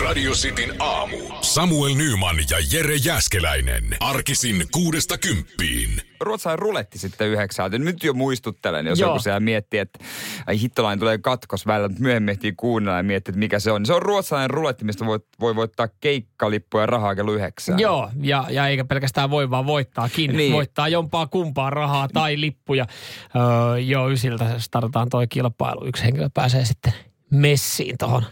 [0.00, 1.16] Radio Cityn aamu.
[1.40, 3.84] Samuel Nyman ja Jere Jäskeläinen.
[4.00, 5.90] Arkisin kuudesta kymppiin.
[6.20, 7.78] Ruotsalainen ruletti sitten yhdeksältä.
[7.78, 9.10] Nyt jo muistuttelen, jos Joo.
[9.10, 9.98] joku siellä miettii, että
[10.46, 13.86] ai hittolainen tulee katkos välillä, mutta myöhemmin ehtii kuunnella ja miettiä, että mikä se on.
[13.86, 17.78] Se on ruotsalainen ruletti, mistä voi, voi voittaa keikkalippuja ja rahaa kello yhdeksään.
[17.78, 20.28] Joo, ja, ja eikä pelkästään voi, vaan voittaakin.
[20.28, 20.36] Niin.
[20.36, 20.52] Niin.
[20.52, 22.86] Voittaa jompaa kumpaa rahaa tai lippuja.
[23.36, 25.86] Öö, joo, ysiltä startataan toi kilpailu.
[25.86, 26.92] Yksi henkilö pääsee sitten
[27.32, 28.22] messiin tuohon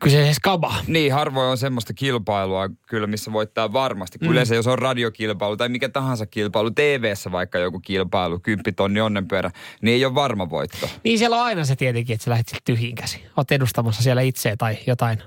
[0.00, 0.84] kyseiseen skabaan.
[0.86, 4.18] Niin, harvoin on semmoista kilpailua kyllä, missä voittaa varmasti.
[4.22, 4.28] Mm.
[4.30, 9.50] Yleensä jos on radiokilpailu tai mikä tahansa kilpailu, TV-ssä vaikka joku kilpailu, kymppitonni onnenpyörä,
[9.82, 10.88] niin ei ole varma voitto.
[11.04, 13.20] Niin siellä on aina se tietenkin, että sä lähdet tyhjiin käsin.
[13.36, 15.22] Oot edustamassa siellä itseä tai jotain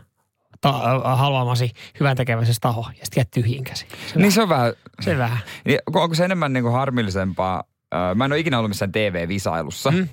[0.61, 3.87] ta- haluamasi hyvän tekeväisessä taho ja sitten jäät tyhjiin käsin.
[4.13, 5.37] Se, Niin se on vähän, se vähän.
[5.65, 7.63] niin, onko se enemmän niin kuin harmillisempaa?
[7.93, 9.91] Ö, Mä en ole ikinä ollut missään TV-visailussa.
[9.91, 10.07] Mm.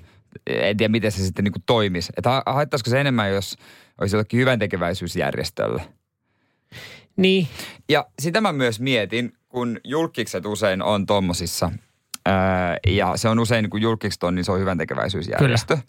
[0.46, 2.12] En tiedä, miten se sitten niin kuin toimisi.
[2.16, 3.56] Että ha- haittaisiko se enemmän, jos
[4.00, 5.82] olisi jollekin hyvän tekeväisyysjärjestölle?
[7.16, 7.48] Niin,
[7.88, 11.70] Ja sitä mä myös mietin, kun julkikset usein on tommosissa,
[12.26, 15.76] ää, ja se on usein, kun julkikset on, niin se on hyvän tekeväisyysjärjestö.
[15.76, 15.88] Kyllä.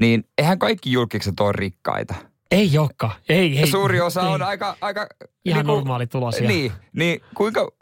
[0.00, 2.14] Niin eihän kaikki julkikset ole rikkaita.
[2.50, 3.10] ei jokka.
[3.28, 3.66] Ei, ei.
[3.66, 4.26] suuri osa ei.
[4.26, 4.76] on aika...
[4.80, 5.06] aika
[5.44, 6.48] Ihan normaali tulosia.
[6.48, 7.72] Niin, niin kuinka,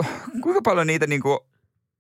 [0.43, 1.47] kuinka paljon niitä niinku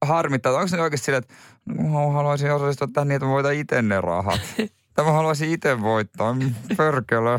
[0.04, 0.52] harmittaa?
[0.52, 4.00] Onko se oikeasti sillä, että no, haluaisin osallistua tähän niin, että mä voitan itse ne
[4.00, 4.40] rahat.
[4.94, 6.32] Tai mä haluaisin itse voittaa.
[6.32, 7.38] Mm, Pörkölö.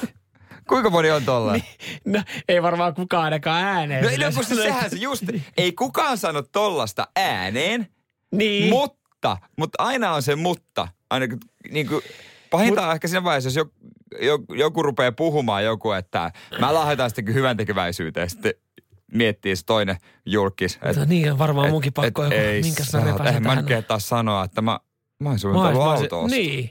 [0.68, 1.52] Kuinka moni on tolla?
[1.52, 1.64] Niin.
[2.04, 4.04] No, ei varmaan kukaan ainakaan ääneen.
[4.04, 5.24] No, no kun se, sehän se just,
[5.56, 7.86] ei kukaan sano tollasta ääneen,
[8.32, 8.70] Niin.
[8.70, 10.88] mutta, mutta aina on se mutta.
[11.10, 11.26] Aina
[11.70, 12.02] niin kuin,
[12.50, 13.72] pahinta on ehkä siinä vaiheessa, jos joku,
[14.20, 18.54] joku, joku rupeaa puhumaan joku, että mä lahjoitan sitten hyvän tekeväisyyteen, sitten
[19.14, 19.96] miettii se toinen
[20.26, 20.74] julkis.
[20.74, 23.66] Et, Mutta niin on varmaan munkin pakko joku, ei minkäs mä repäsen eihän mä nyt
[23.66, 24.78] kehtaa sanoa, että mä,
[25.20, 26.26] mä ois- suunnitellut mä ois- autoa.
[26.26, 26.70] Niin.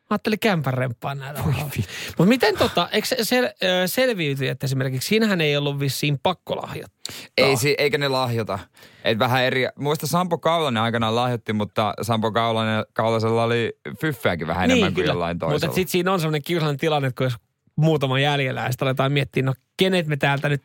[0.00, 1.42] Mä ajattelin kämpän remppaan näitä.
[1.42, 6.56] Mutta miten tota, eikö se sel, ö, selviytyy, että esimerkiksi siinähän ei ollut vissiin pakko
[6.56, 7.14] lahjoittaa?
[7.38, 8.58] Ei, si- eikä ne lahjota.
[9.04, 14.64] Et vähän eri, muista Sampo Kaulanen aikanaan lahjoitti, mutta Sampo Kaulanen, Kaulasella oli fyffääkin vähän
[14.70, 15.66] enemmän kuin jollain toisella.
[15.66, 17.36] Mutta sitten siinä on semmoinen kiusallinen tilanne, että kun jos
[17.76, 20.62] muutama jäljellä ja sitten aletaan miettiä, no kenet me täältä nyt,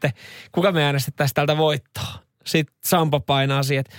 [0.51, 2.13] kuka me äänestettäisiin täältä voittoa?
[2.45, 3.95] Sitten Sampo painaa siihen, että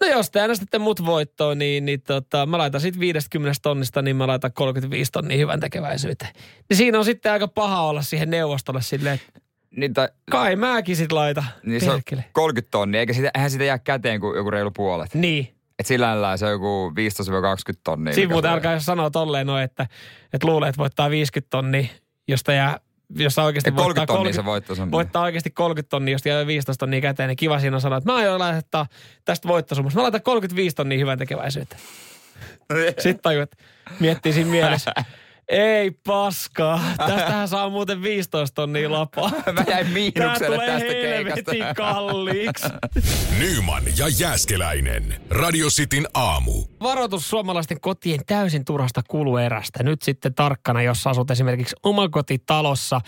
[0.00, 4.16] no jos te äänestätte mut voittoon, niin, niin tota, mä laitan sitten 50 tonnista, niin
[4.16, 6.30] mä laitan 35 tonnia hyvän tekeväisyyteen.
[6.68, 9.40] Niin siinä on sitten aika paha olla siihen neuvostolle silleen, että
[9.76, 11.44] niin, tai, kai mäkin sit laita.
[11.62, 12.24] niin se on Perkele.
[12.32, 15.14] 30 tonnia, eikä sitä, eihän sitä jää käteen kuin joku reilu puolet.
[15.14, 15.54] Niin.
[15.78, 16.92] Et sillä lailla se on joku
[17.74, 18.14] 15-20 tonnia.
[18.14, 19.86] Siinä muuten alkaa jos sanoa tolleen noin, että,
[20.32, 21.86] että luulee, että voittaa 50 tonnia,
[22.28, 22.80] josta jää,
[23.14, 24.90] jossa oikeasti Et 30 voittaa tonnia se voitto on.
[24.90, 28.12] voittaa oikeasti 30 tonnia, josta jää 15 tonnia käteen, niin kiva siinä on sanoa, että
[28.12, 28.86] mä aion laittaa
[29.24, 29.98] tästä voittosumusta.
[29.98, 31.80] Mä laitan 35 tonnia hyvän tekeväisyyteen.
[33.02, 33.56] Sitten tajuu, että
[34.00, 34.92] miettii siinä mielessä,
[35.48, 39.30] ei paskaa, tästähän saa muuten 15 tonnia lapaa.
[39.52, 41.52] Mä jäin miinukselle tulee tästä keikasta.
[41.52, 42.66] helvetin kalliiksi.
[43.38, 45.20] Nyman ja Jääskeläinen.
[45.30, 46.64] Radio Cityn aamu.
[46.82, 49.82] Varoitus suomalaisten kotien täysin turhasta kuluerästä.
[49.82, 53.00] Nyt sitten tarkkana, jos asut esimerkiksi omakotitalossa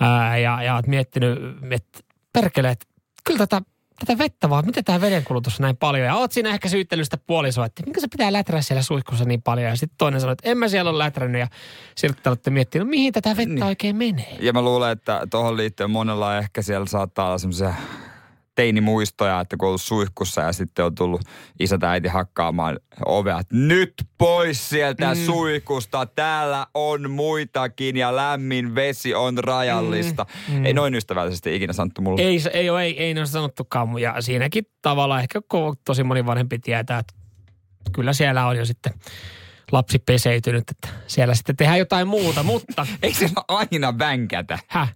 [0.00, 1.38] ää, ja, ja oot miettinyt,
[1.70, 1.98] että
[2.32, 2.86] perkele, että
[3.24, 3.62] kyllä tätä,
[3.98, 6.06] tätä vettä vaan, miten tämä vedenkulutus on näin paljon.
[6.06, 9.42] Ja oot siinä ehkä syyttänyt sitä puolisoa, että minkä se pitää läträtä siellä suihkussa niin
[9.42, 9.68] paljon.
[9.68, 11.40] Ja sitten toinen sanoo, että en mä siellä ole lätrännyt.
[11.40, 11.48] Ja
[11.94, 13.62] sitten te olette miettinyt, no mihin tätä vettä niin.
[13.62, 14.36] oikein menee.
[14.40, 17.74] Ja mä luulen, että tuohon liittyen monella ehkä siellä saattaa olla semmoisia
[18.54, 21.20] teinimuistoja, että kun on ollut suihkussa ja sitten on tullut
[21.60, 25.20] isä tai äiti hakkaamaan ovea, nyt pois sieltä mm.
[25.20, 30.26] suihkusta, täällä on muitakin ja lämmin vesi on rajallista.
[30.48, 30.66] Mm.
[30.66, 32.22] Ei noin ystävällisesti ikinä sanottu mulle.
[32.22, 33.98] Ei, se- ei, ole, ei, ei ne ole sanottukaan.
[33.98, 35.40] Ja siinäkin tavalla ehkä
[35.84, 37.14] tosi moni vanhempi tietää, että
[37.92, 38.92] kyllä siellä on jo sitten
[39.72, 44.58] lapsi peseytynyt, että siellä sitten tehdään jotain muuta, mutta Eikö siellä aina vänkätä?
[44.66, 44.94] häh?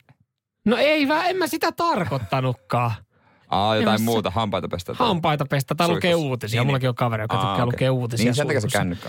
[0.67, 2.93] No ei, en mä sitä tarkoittanutkaan.
[3.51, 4.95] Aa, jotain mä muuta, hampaita pestä.
[4.95, 6.61] Hampaita pestä tai lukee uutisia.
[6.61, 7.67] Niin, Mullakin on kaveri, joka Aa, tykkää okei.
[7.67, 9.09] lukea uutisia Niin, sen takia se kännykkä.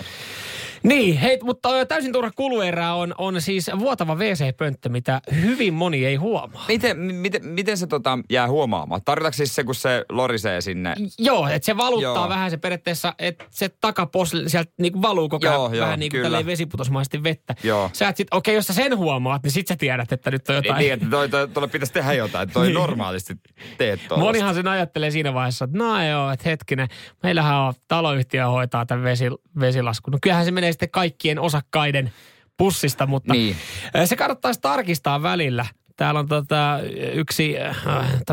[0.84, 6.16] Niin, hei, mutta täysin turha kuluerä on, on siis vuotava WC-pönttö, mitä hyvin moni ei
[6.16, 6.66] huomaa.
[6.68, 9.02] Miten, miten, miten se tota, jää huomaamaan?
[9.06, 10.96] Tarkoitatko siis se, kun se lorisee sinne?
[11.20, 12.30] Joo, että se valuttaa Joo.
[12.30, 16.46] vähän se periaatteessa, että se takapos sieltä niinku valuu koko ajan Joo, vähän niin kuin
[16.46, 17.56] vesiputosmaisesti vettä.
[17.64, 17.90] Joo.
[17.94, 20.56] Sä et sit, okei, jos sä sen huomaat, niin sit sä tiedät, että nyt on
[20.56, 20.80] jotain.
[20.80, 22.44] Niin, että toi, toi, tuolla pitäisi tehdä jotain.
[22.44, 22.74] että Toi Niin.
[22.76, 23.34] normaalisti
[23.78, 24.24] teet tuolla.
[24.24, 26.88] Monihan sen ajattelee siinä vaiheessa, että no joo, että hetkinen,
[27.24, 29.26] meillähän on taloyhtiö hoitaa tämän vesi,
[29.60, 30.12] vesilaskun.
[30.12, 32.12] No kyllähän se menee sitten kaikkien osakkaiden
[32.58, 33.56] pussista, mutta Niin.
[34.06, 35.66] se kannattaisi tarkistaa välillä.
[35.98, 36.80] Täällä on tota,
[37.14, 37.78] yksi äh,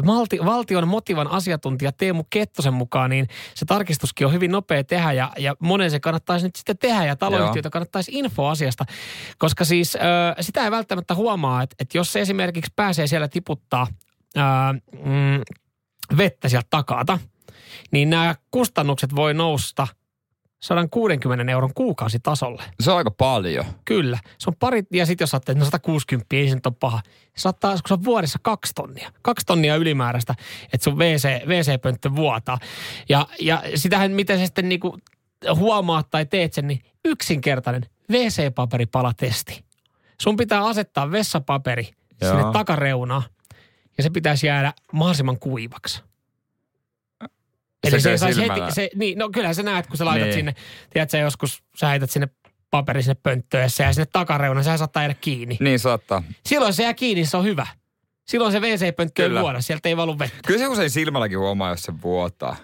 [0.05, 5.31] malti, valtion motivan asiantuntija Teemu Kettosen mukaan, niin se tarkistuskin on hyvin nopea tehdä ja,
[5.39, 8.85] ja monen se kannattaisi nyt sitten tehdä ja taloyhtiöitä kannattaisi info asiasta,
[9.39, 10.03] koska siis äh,
[10.41, 13.87] sitä ei välttämättä huomaa, että, että jos se esimerkiksi pääsee siellä tiputtaa
[14.39, 14.45] äh,
[15.05, 15.41] mm,
[16.17, 17.19] vettä sieltä takata,
[17.91, 19.87] niin nämä kustannukset voi nousta–
[20.65, 22.63] 160 euron kuukausitasolle.
[22.81, 23.65] Se on aika paljon.
[23.85, 24.19] Kyllä.
[24.39, 27.01] Se on pari, ja sitten jos ajattelee, että no 160 ei se nyt ole paha.
[27.05, 29.13] Se saattaa, kun se on vuodessa kaksi tonnia.
[29.23, 30.35] Kaksi tonnia ylimääräistä,
[30.73, 32.59] että sun WC, WC-pönttö vuotaa.
[33.09, 34.99] Ja, ja sitähän, miten se sitten niinku
[35.55, 39.65] huomaat tai teet sen, niin yksinkertainen WC-paperipalatesti.
[40.21, 41.89] Sun pitää asettaa vessapaperi
[42.21, 42.31] Joo.
[42.31, 43.23] sinne takareunaan
[43.97, 46.03] ja se pitäisi jäädä mahdollisimman kuivaksi.
[47.89, 50.35] Eli se, se heti, se, niin, no kyllähän sä näet, kun sä laitat niin.
[50.35, 50.55] sinne,
[50.91, 52.29] tiedätkö joskus sä heität sinne
[52.71, 55.57] paperi sinne pönttöössä ja sinne takareunaan, sehän saattaa jäädä kiinni.
[55.61, 56.23] Niin saattaa.
[56.47, 57.67] Silloin se jää kiinni, se on hyvä.
[58.29, 60.39] Silloin se WC-pönttö ei vuoda, sieltä ei valu vettä.
[60.47, 62.57] Kyllä se usein silmälläkin huomaa, jos se vuotaa.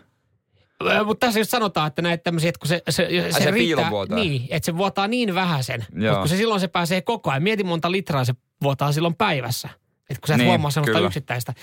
[1.05, 4.47] Mutta tässä just sanotaan, että näitä tämmöisiä, että kun se, se, se, se riittää, niin,
[4.51, 7.43] että se vuotaa niin vähän sen, mutta kun se silloin se pääsee koko ajan.
[7.43, 9.69] Mieti monta litraa se vuotaa silloin päivässä.
[10.11, 11.07] Että kun sä et niin, huomaa sellaista kyllä.
[11.07, 11.55] yksittäistä.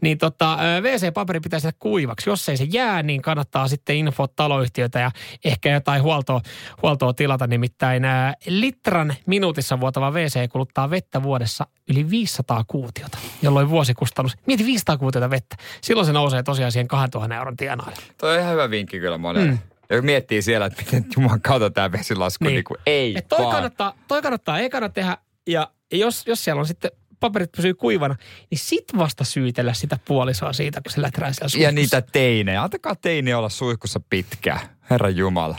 [0.00, 2.30] Niin tota, WC-paperi pitäisi tehdä kuivaksi.
[2.30, 5.10] Jos ei se jää, niin kannattaa sitten info taloyhtiötä ja
[5.44, 6.40] ehkä jotain huoltoa,
[6.82, 7.46] huoltoa tilata.
[7.46, 14.66] Nimittäin ää, litran minuutissa vuotava WC kuluttaa vettä vuodessa yli 500 kuutiota, jolloin vuosikustannus, mieti
[14.66, 15.56] 500 kuutiota vettä.
[15.80, 17.96] Silloin se nousee tosiaan siihen 2000 euron tienaille.
[18.18, 19.50] Toi on ihan hyvä vinkki kyllä monelle.
[19.50, 19.58] Mm.
[19.90, 23.38] Ja miettii siellä, että miten Jumalan kautta tämä vesilasku, niin, niin kuin ei Et toi,
[23.38, 23.52] vaan.
[23.52, 25.16] kannattaa, toi kannattaa ekana tehdä,
[25.46, 26.90] ja jos, jos siellä on sitten
[27.20, 28.16] paperit pysyy kuivana,
[28.50, 31.68] niin sit vasta syytellä sitä puolisoa siitä, kun se läträä siellä suihkussa.
[31.68, 32.62] Ja niitä teinejä.
[32.62, 34.60] Antakaa teini olla suihkussa pitkään.
[34.90, 35.56] Herra Jumala.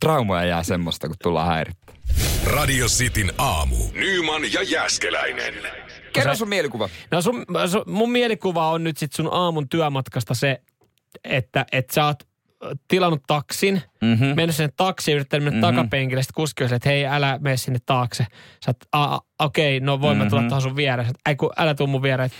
[0.00, 1.92] Traumoja jää semmoista, kun tullaan häirittä.
[2.44, 3.76] Radio Cityn aamu.
[3.92, 5.54] Nyman ja Jäskeläinen.
[6.12, 6.88] Kerro sun mielikuva.
[7.10, 10.62] No sun, sun, mun mielikuva on nyt sit sun aamun työmatkasta se,
[11.24, 12.31] että, että sä oot
[12.88, 14.26] tilannut taksin, mm-hmm.
[14.26, 15.76] mennyt sinne taksiin, yrittänyt mennä mm-hmm.
[15.76, 18.26] takapenkille, sitten kuski että hei, älä mene sinne taakse.
[18.64, 18.74] Sä
[19.38, 20.30] okei, okay, no voin mm-hmm.
[20.30, 21.10] tulla tuohon sun viereen.
[21.26, 22.30] Ei kun älä tuu mun viereen,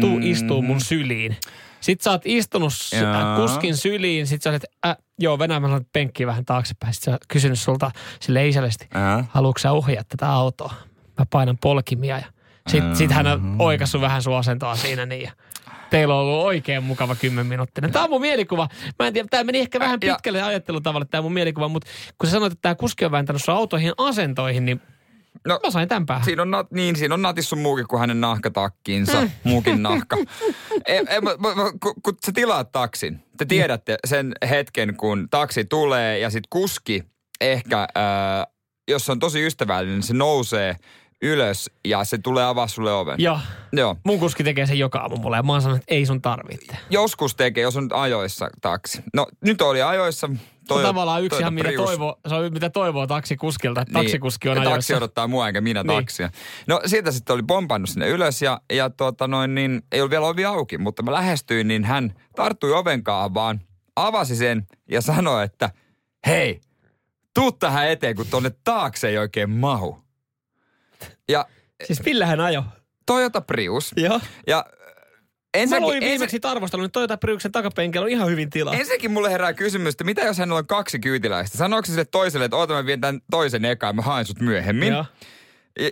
[0.00, 0.30] tuu mm-hmm.
[0.30, 1.36] istuu mun syliin.
[1.80, 3.36] Sitten sä oot istunut Jaa.
[3.36, 6.94] kuskin syliin, sit sä olet, äh, joo, Venäjä mä penkkiä vähän taaksepäin.
[6.94, 7.90] Sitten sä kysynyt sulta
[8.20, 8.88] sille isällisesti,
[9.28, 10.74] haluatko sä ohjaa tätä autoa?
[11.18, 12.26] Mä painan polkimia ja
[12.68, 15.22] sitten sit hän on oikassut vähän sun asentoa siinä niin.
[15.22, 15.32] Ja
[15.90, 17.88] Teillä on ollut oikein mukava 10 minuuttia.
[17.88, 18.68] Tämä on mun mielikuva.
[18.98, 20.46] Mä en tiedä, tämä meni ehkä vähän pitkälle ja.
[20.46, 23.92] ajattelutavalle tämä mun mielikuva, mutta kun sä sanoit, että tämä kuski on vääntänyt sun autoihin
[23.98, 24.80] asentoihin, niin
[25.46, 26.24] No, mä sain tämän päähän.
[26.24, 29.30] Siinä on, nat, niin, siinä on natissu muukin kuin hänen nahkatakkinsa, mm.
[29.44, 30.16] muukin nahka.
[30.86, 31.04] e, e,
[31.82, 33.48] kun, kun sä tilaat taksin, te mm.
[33.48, 37.02] tiedätte sen hetken, kun taksi tulee ja sitten kuski
[37.40, 38.46] ehkä, äh,
[38.88, 40.76] jos se on tosi ystävällinen, niin se nousee–
[41.22, 43.14] ylös ja se tulee avaa sulle oven.
[43.18, 43.38] Joo.
[43.72, 43.96] Joo.
[44.04, 46.76] Mun kuski tekee sen joka aamu mulle ja mä oon sanonut, että ei sun tarvitse.
[46.90, 49.02] Joskus tekee, jos on ajoissa taksi.
[49.14, 50.30] No nyt oli ajoissa.
[50.68, 54.04] Toi, se on tavallaan yksi ihan mitä toivoo, se on mitä toivoo taksikuskilta, että niin,
[54.04, 54.74] taksikuski on ajoissa.
[54.74, 55.98] Taksi odottaa mua enkä minä niin.
[55.98, 56.30] taksia.
[56.66, 60.26] No siitä sitten oli pompannut sinne ylös ja, ja tuota noin niin, ei ollut vielä
[60.26, 63.60] ovi auki, mutta mä lähestyin, niin hän tarttui ovenkaan vaan,
[63.96, 65.70] avasi sen ja sanoi, että
[66.26, 66.60] hei,
[67.34, 70.05] tuu tähän eteen, kun tuonne taakse ei oikein mahu.
[71.28, 71.46] Ja,
[71.84, 72.64] siis millä hän ajo?
[73.06, 73.92] Toyota Prius.
[73.96, 74.20] Joo.
[74.46, 74.64] Ja
[75.54, 76.50] Ensinnäkin, Mä luin viimeksi ensin...
[76.50, 78.74] arvostelun, niin Toyota Priuksen takapenkillä on ihan hyvin tilaa.
[78.74, 81.58] Ensinnäkin mulle herää kysymys, että mitä jos hänellä on kaksi kyytiläistä?
[81.58, 84.92] Sanooko se sille toiselle, että oota mä vien tämän toisen ekaan, mä haen sut myöhemmin.
[84.92, 85.04] Ja,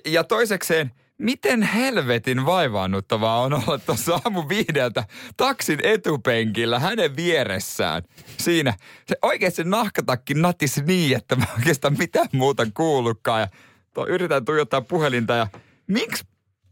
[0.07, 5.05] ja toisekseen, miten helvetin vaivaannuttavaa on olla tuossa aamu viideltä
[5.37, 8.03] taksin etupenkillä hänen vieressään.
[8.39, 8.75] Siinä
[9.09, 13.41] se oikeasti nahkatakki natisi niin, että mä oikeastaan mitään muuta kuullutkaan.
[13.41, 13.49] Ja
[13.95, 15.47] to, yritän tuijottaa puhelinta ja
[15.87, 16.25] miksi,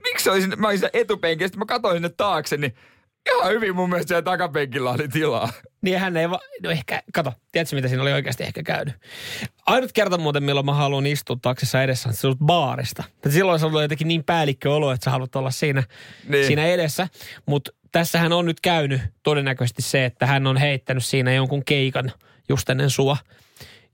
[0.02, 2.75] miksi olisin, mä olisin etupenkin, sitten mä katsoin sinne taakse, niin
[3.31, 5.49] ihan hyvin mun mielestä siellä takapenkillä oli tilaa.
[5.83, 8.95] Niin hän ei va- no ehkä, kato, tiedätkö mitä siinä oli oikeasti ehkä käynyt?
[9.67, 13.05] Ainut kerta muuten, milloin mä haluan istua taksissa edessä, on se ollut baarista.
[13.29, 15.83] Silloin se ollut jotenkin niin päällikköolo, että sä haluat olla siinä,
[16.29, 16.47] niin.
[16.47, 17.09] siinä edessä.
[17.47, 22.12] Mutta tässähän on nyt käynyt todennäköisesti se, että hän on heittänyt siinä jonkun keikan
[22.49, 23.17] just ennen sua.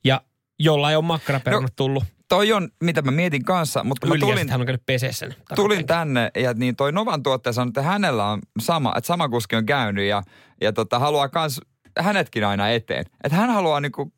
[0.04, 0.20] Ja
[0.58, 4.20] jolla ei ole makkaraperunat no, tullut toi on, mitä mä mietin kanssa, mutta kun mä
[4.20, 5.34] tulin, hän on käynyt sen.
[5.54, 9.56] Tulin tänne ja niin toi Novan tuottaja sanoi, että hänellä on sama, että sama kuski
[9.56, 10.22] on käynyt ja,
[10.60, 11.60] ja tota, haluaa kans
[11.98, 13.04] hänetkin aina eteen.
[13.24, 14.12] Että hän haluaa niinku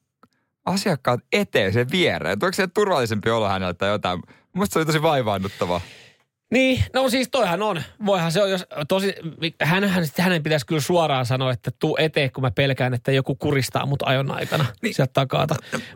[0.66, 2.38] asiakkaat eteen sen viereen.
[2.38, 4.22] Tuleeko se turvallisempi olla hänellä tai jotain?
[4.52, 5.80] Musta se oli tosi vaivaannuttavaa.
[6.50, 7.82] Niin, no siis toihan on.
[8.06, 9.14] Voihan se on, jos tosi,
[9.62, 13.86] hänhän, hänen pitäisi kyllä suoraan sanoa, että tuu eteen, kun mä pelkään, että joku kuristaa
[13.86, 14.94] mut ajon aikana niin.
[14.94, 15.46] sieltä takaa.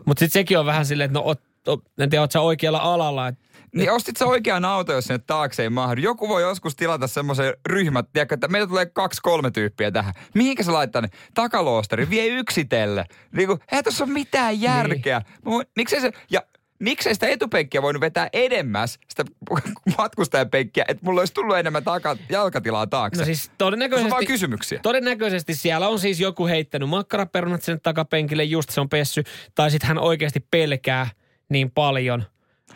[0.05, 1.35] Mutta sitten sekin on vähän silleen, että no
[1.73, 3.33] en tiedä, oletko oikealla alalla.
[3.75, 6.01] Niin ostit sä oikean auto, jos sinne taakse ei mahdu.
[6.01, 10.13] Joku voi joskus tilata semmoisen ryhmät, tiedätkö, että meillä tulee kaksi, kolme tyyppiä tähän.
[10.35, 11.07] Mihinkä sä laittaa ne?
[11.33, 13.05] Takaloosteri, vie yksitelle.
[13.31, 15.21] Niin kuin, eihän tässä ole mitään järkeä.
[15.45, 15.65] Niin.
[15.75, 16.41] Miksei se, ja
[16.79, 19.25] miksei sitä etupenkkiä voinut vetää edemmäs, sitä
[19.97, 23.21] matkustajapenkkiä, että mulla olisi tullut enemmän taka, jalkatilaa taakse.
[23.21, 24.09] No siis todennäköisesti...
[24.09, 24.79] Se on vaan kysymyksiä.
[24.83, 29.23] Todennäköisesti siellä on siis joku heittänyt makkaraperunat sinne takapenkille, just se on pessy.
[29.55, 31.09] Tai sitten hän oikeasti pelkää
[31.49, 32.23] niin paljon,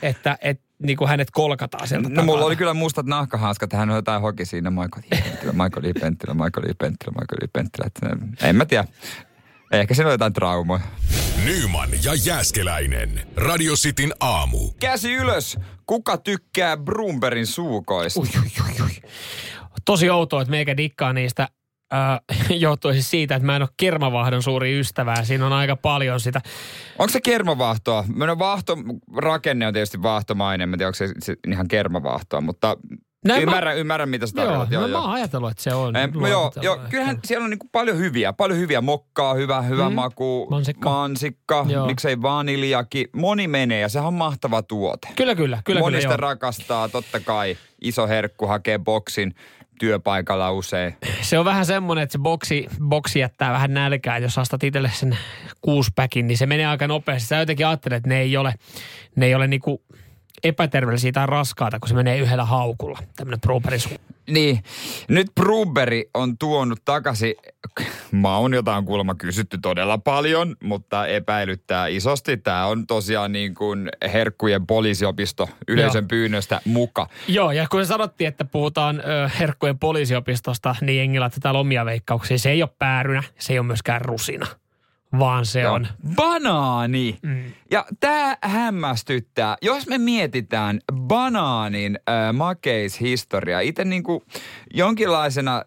[0.01, 2.25] että, että niin kuin hänet kolkataan sieltä No takana.
[2.25, 5.21] mulla oli kyllä mustat nahkahanskat, hän on jotain hoki siinä, Michael J.
[5.23, 5.91] Penttilä, Michael J.
[5.99, 6.71] Penttilä, Michael J.
[6.77, 7.45] Penttilä, Michael J.
[7.53, 7.87] Penttilä.
[7.87, 8.85] Että, en mä tiedä.
[9.71, 10.81] Ehkä siinä on jotain traumoja.
[11.45, 13.21] Nyman ja Jääskeläinen.
[13.35, 14.71] Radio Cityn aamu.
[14.79, 15.57] Käsi ylös.
[15.85, 18.19] Kuka tykkää Brumberin suukoista?
[18.19, 19.09] Ui, ui, ui, ui.
[19.85, 21.47] Tosi outoa, että meikä dikkaa niistä
[21.93, 22.19] äh,
[22.49, 25.23] johtui siis siitä, että mä en ole kermavahdon suuri ystävä.
[25.23, 26.41] Siinä on aika paljon sitä.
[26.99, 28.05] Onko se kermavahtoa?
[28.15, 28.77] Meidän vahto,
[29.17, 30.69] rakenne on tietysti vahtomainen.
[30.69, 32.77] Mä en tiedä, onko se, se ihan kermavahtoa, mutta
[33.25, 34.81] Näin ymmärrän, ymmärrän, mitä sä Joo, tarkoitat.
[34.81, 35.95] no, mä oon ajatellut, että se on.
[35.95, 36.87] Eh, no joo, joo, ehkä.
[36.89, 38.81] kyllähän siellä on niinku paljon hyviä, paljon hyviä.
[38.81, 39.95] Mokkaa, hyvä, hyvä Mm.
[39.95, 40.89] maku, Mansikka.
[40.89, 41.85] mansikka Joo.
[41.85, 43.07] miksei vaniljakin.
[43.15, 45.07] Moni menee ja sehän on mahtava tuote.
[45.15, 45.61] Kyllä, kyllä.
[45.65, 46.17] kyllä, Moni kyllä joo.
[46.17, 47.57] rakastaa, totta kai.
[47.81, 49.35] Iso herkku hakee boksin
[49.79, 50.95] työpaikalla usein.
[51.21, 54.17] Se on vähän semmoinen, että se boksi, boksi jättää vähän nälkää.
[54.17, 55.17] Jos astat itselle sen
[55.61, 57.27] kuuspäkin, niin se menee aika nopeasti.
[57.27, 58.53] Sä jotenkin ajattelet, että ne ei ole,
[59.15, 59.81] ne ei ole niinku
[60.43, 62.99] epäterveellisiä tai raskaita, kun se menee yhdellä haukulla.
[63.15, 64.63] Tämmöinen Bruberin su- Niin,
[65.07, 67.33] nyt Bruberi on tuonut takaisin,
[68.11, 72.37] maun jota on kuulemma kysytty todella paljon, mutta epäilyttää isosti.
[72.37, 76.07] Tämä on tosiaan niin kuin herkkujen poliisiopisto yleisön Joo.
[76.07, 77.07] pyynnöstä muka.
[77.27, 82.37] Joo, ja kun sanottiin, että puhutaan ö, herkkujen poliisiopistosta, niin jengillä että täällä omia veikkauksia.
[82.37, 84.47] Se ei ole päärynä, se ei ole myöskään rusina,
[85.19, 85.73] vaan se Joo.
[85.73, 85.87] on.
[86.15, 87.17] Banaani.
[87.21, 87.43] Mm.
[87.71, 89.57] Ja tämä hämmästyttää.
[89.61, 94.23] Jos me mietitään banaanin äh, makeishistoria, itse niinku
[94.73, 95.63] jonkinlaisena äh,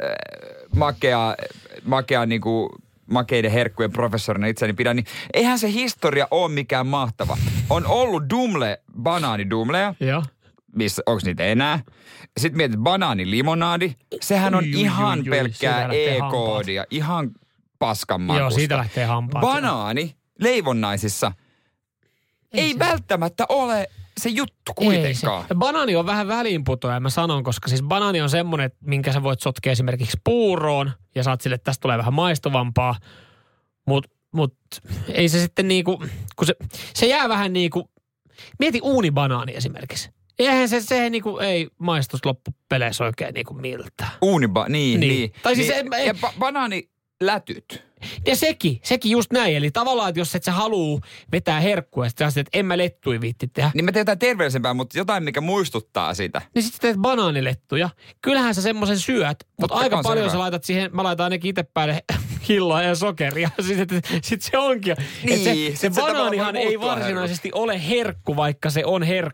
[0.76, 1.36] makea,
[1.84, 2.68] makea niinku
[3.10, 7.36] makeiden herkkujen professorina itseni pidän, niin eihän se historia ole mikään mahtava.
[7.70, 10.22] On ollut dumle, banaanidumleja, Joo.
[10.76, 11.80] missä, onko niitä enää?
[12.36, 17.30] Sitten mietit banaanilimonaadi, sehän on Ui, ihan ui, pelkkää E-koodia, ihan
[17.86, 18.40] paskan makusta.
[18.42, 19.40] Joo, siitä lähtee hampaat.
[19.42, 21.32] Banaani leivonnaisissa
[22.52, 23.88] ei, Ei ei se- välttämättä ole
[24.20, 25.42] se juttu kuitenkaan.
[25.42, 25.54] Ei se.
[25.54, 29.40] Banaani on vähän väliinputoja, mä sanon, koska siis banaani on semmoinen, että minkä sä voit
[29.40, 32.94] sotkea esimerkiksi puuroon ja saat sille, että tästä tulee vähän maistuvampaa.
[33.86, 34.54] Mutta mut,
[35.08, 36.04] ei se sitten niinku,
[36.36, 36.54] kun se,
[36.94, 37.90] se jää vähän niinku,
[38.58, 40.10] mieti uunibanaani esimerkiksi.
[40.38, 44.10] Eihän se, se niinku, ei maistus loppupeleissä oikein niinku miltään.
[44.22, 45.10] Uuniba, niin, Niin.
[45.10, 45.32] niin.
[45.42, 45.94] Tai siis niin.
[45.94, 46.32] ei- ja ba-
[47.26, 47.84] banaanilätyt.
[48.26, 49.56] Ja sekin, sekin just näin.
[49.56, 51.00] Eli tavallaan, että jos et sä haluu
[51.32, 54.98] vetää herkkua, sanoit, että en mä lettui viitti tehdä, Niin mä teen jotain terveellisempää, mutta
[54.98, 56.42] jotain, mikä muistuttaa sitä.
[56.54, 57.90] niin sitten teet banaanilettuja.
[58.22, 61.62] Kyllähän sä semmoisen syöt, mutta aika on paljon sä laitat siihen, mä laitan ainakin itse
[61.62, 62.04] päälle
[62.48, 63.50] hilloa ja sokeria.
[63.68, 64.96] Sitten sit se onkin.
[65.24, 69.30] Niin, Et se, sit se banaanihan ei varsinaisesti ole herkku, vaikka se on her,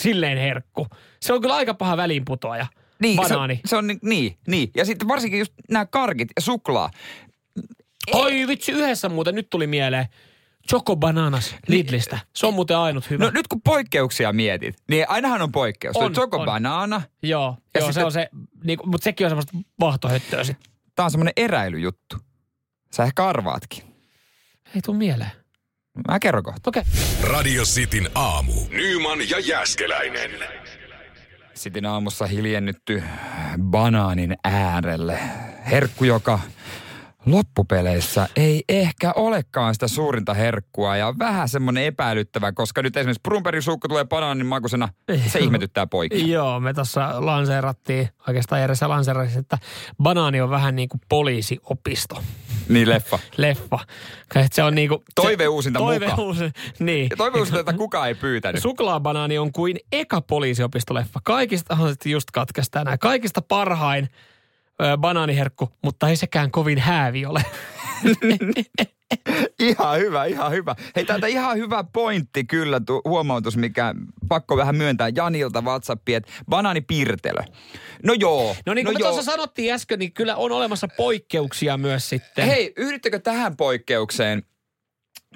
[0.00, 0.86] silleen herkku.
[1.20, 2.66] Se on kyllä aika paha väliinputoaja.
[3.00, 3.54] Niin, Banaani.
[3.56, 4.70] Se, se on ni- niin, niin.
[4.76, 6.90] Ja sitten varsinkin just nämä karkit ja suklaa.
[8.12, 10.06] Oi vitsi, yhdessä muuten nyt tuli mieleen.
[10.70, 12.18] Choco Bananas Lidlistä.
[12.34, 13.24] Se on muuten ainut hyvä.
[13.24, 15.96] No nyt kun poikkeuksia mietit, niin ainahan on poikkeus.
[15.96, 16.46] On, Choco on.
[16.46, 17.02] Banana.
[17.22, 18.28] joo, Ja joo se on se,
[18.64, 20.72] niinku, mutta sekin on semmoista vahtohöttöä sitten.
[20.94, 22.16] Tää on semmonen eräilyjuttu.
[22.92, 23.84] Sä ehkä arvaatkin.
[24.74, 25.30] Ei tuu mieleen.
[26.08, 26.70] Mä kerron kohta.
[26.70, 26.82] Okei.
[27.22, 28.52] Radio Cityn aamu.
[28.70, 30.30] Nyman ja Jääskeläinen.
[31.54, 33.02] Sitten aamussa hiljennytty
[33.62, 35.18] banaanin äärelle.
[35.70, 36.40] Herkku, joka
[37.26, 43.62] loppupeleissä ei ehkä olekaan sitä suurinta herkkua ja vähän semmoinen epäilyttävä, koska nyt esimerkiksi Brumberin
[43.62, 44.88] suukku tulee banaanin makusena,
[45.26, 46.26] se ihmetyttää poikia.
[46.26, 49.58] Joo, me tuossa lanseerattiin, oikeastaan Järjessä lanseerattiin, että
[50.02, 52.22] banaani on vähän niin kuin poliisiopisto.
[52.68, 53.18] Niin leffa.
[53.36, 53.78] Leffa.
[54.52, 55.02] Se on niin kuin...
[55.14, 56.22] Toiveuusinta toive muka.
[56.22, 57.06] uusi, niin.
[57.10, 58.62] Ja toivoisin, että kukaan ei pyytänyt.
[58.62, 61.20] Suklaabanaani on kuin eka poliisiopistoleffa.
[61.24, 64.08] Kaikista, just katkaista tänään, kaikista parhain
[64.82, 67.44] ö, banaaniherkku, mutta ei sekään kovin häävi ole.
[69.58, 70.74] Ihan hyvä, ihan hyvä.
[70.96, 73.94] Hei, täältä ihan hyvä pointti kyllä, tu, huomautus, mikä
[74.28, 77.42] pakko vähän myöntää Janilta WhatsAppiin, että banaanipirtelö.
[78.04, 78.56] No joo.
[78.66, 82.46] No niin kuin no me tuossa sanottiin äsken, niin kyllä on olemassa poikkeuksia myös sitten.
[82.46, 84.42] Hei, yhdyttekö tähän poikkeukseen?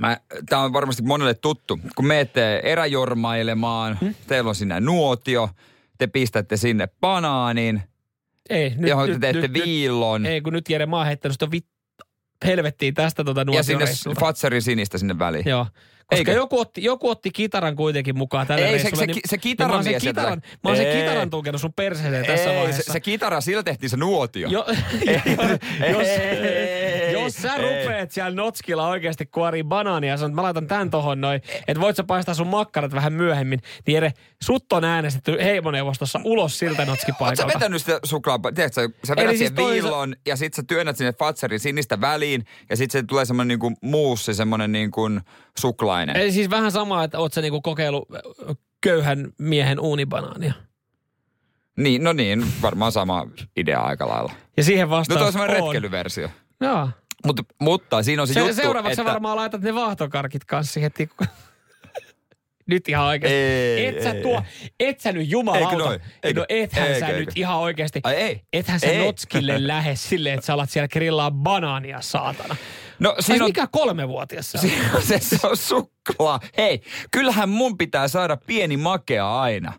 [0.00, 1.78] Mä, tää on varmasti monelle tuttu.
[1.96, 4.14] Kun menette eräjormailemaan, hmm?
[4.26, 5.50] teillä on sinne nuotio,
[5.98, 7.82] te pistätte sinne banaanin,
[8.50, 10.26] Ei, nyt, johon te teette viillon.
[10.26, 11.66] Ei, kun nyt Jere, mä oon heittänyt sitä vit...
[12.44, 13.84] helvettiin tästä tuota ja sinne.
[14.20, 15.48] Fatserin sinistä sinne väliin.
[15.48, 15.66] Joo.
[16.06, 16.32] Koska Eikö?
[16.32, 19.74] joku otti, joku otti kitaran kuitenkin mukaan tälle Ei, se- se ki- se niin mä
[19.74, 22.82] oon sen kitaran, mä oon sen kitaran tunkenut sun perseeseen tässä vaiheessa.
[22.82, 24.48] se, se kitara, sillä tehtiin se nuotio.
[24.48, 24.66] Jo,
[25.90, 26.08] jos, jos
[27.32, 27.62] sä Ei.
[27.62, 31.80] rupeat siellä notskilla oikeasti kuorii banaania ja sanot, että mä laitan tän tohon noin, että
[31.80, 36.82] voit sä paistaa sun makkarat vähän myöhemmin, niin Jere, sut on äänestetty heimoneuvostossa ulos siltä
[36.82, 37.46] Oletko sä notskipaikalta.
[37.54, 41.12] vetänyt sitä suklaa, tiedätkö, sä- sä vedät siis toisa- viillon ja sit sä työnnät sinne
[41.12, 45.02] Fatserin sinistä väliin ja sit se tulee semmonen niinku muussi, semmonen niinku
[45.58, 46.16] suklainen.
[46.16, 50.52] Eli siis vähän sama, että oot sä niinku kokeillut ö, köyhän miehen uunibanaania.
[51.76, 54.32] Niin, no niin, varmaan sama idea aika lailla.
[54.56, 55.62] Ja siihen No vastaus toi on semmoinen on.
[55.64, 56.28] retkeilyversio.
[56.60, 56.88] Joo.
[57.26, 59.12] Mut, mutta siinä on se, Se, juttu, seuraavaksi että...
[59.12, 61.28] varmaan laitat ne vaahtokarkit kanssa siihen tikkuun.
[62.66, 63.36] Nyt ihan oikeasti.
[63.36, 64.22] Ei, et sä ei.
[64.22, 64.42] tuo,
[64.80, 65.70] et sä nyt jumalauta.
[65.70, 66.00] Eikö noin?
[66.22, 66.40] Eikö?
[66.40, 67.18] No ethän Eikö, sä eikö?
[67.20, 68.00] nyt ihan oikeasti.
[68.04, 68.40] Ai ei.
[68.52, 68.98] Ethän sä Ei.
[68.98, 72.56] notskille lähde silleen, että sä alat siellä grillaa banaania, saatana.
[72.98, 76.40] No siinä on, mikä kolmevuotias siinä on se, se on suklaa.
[76.56, 79.72] Hei, kyllähän mun pitää saada pieni makea aina.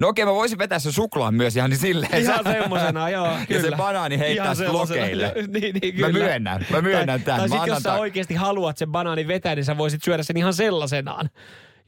[0.00, 2.22] No okei, mä voisin vetää sen suklaan myös ihan niin silleen.
[2.22, 3.70] Ihan semmosena, joo, Ja kyllä.
[3.70, 5.24] se banaani heittää Ihan sit semmosena, lokeille.
[5.24, 6.24] joo, Niin, niin, Mä kyllä.
[6.24, 7.40] myönnän, mä myönnän tai, tämän.
[7.50, 10.22] Tai Mä sit jos sä ta- oikeasti haluat sen banaanin vetää, niin sä voisit syödä
[10.22, 11.30] sen ihan sellaisenaan.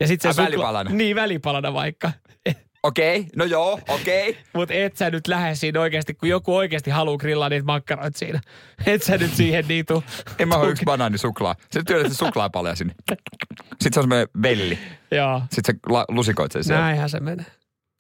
[0.01, 0.91] Ja sit se Ai, välipalana?
[0.91, 2.13] Niin, välipalana vaikka.
[2.83, 4.39] Okei, no joo, okei.
[4.53, 8.41] Mutta et sä nyt lähde siinä oikeasti, kun joku oikeasti haluaa grillaa niitä makkaroita siinä.
[8.87, 10.05] Et sä nyt siihen niin tuu.
[10.39, 11.55] En mä oo yksi banaani suklaa.
[11.61, 12.95] Sitten työnnät se suklaapalja sinne.
[13.09, 14.79] Sitten se on semmoinen velli.
[15.11, 16.83] Joo, Sitten sä la- lusikoit sen siellä.
[16.83, 17.47] näinhän se menee.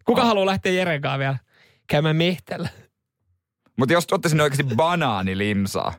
[0.06, 1.38] Kuka haluaa lähteä Jeren kanssa vielä
[1.86, 2.68] käymään mehtällä?
[3.76, 5.94] Mutta jos ottaisin oikeasti banaanilimsaa,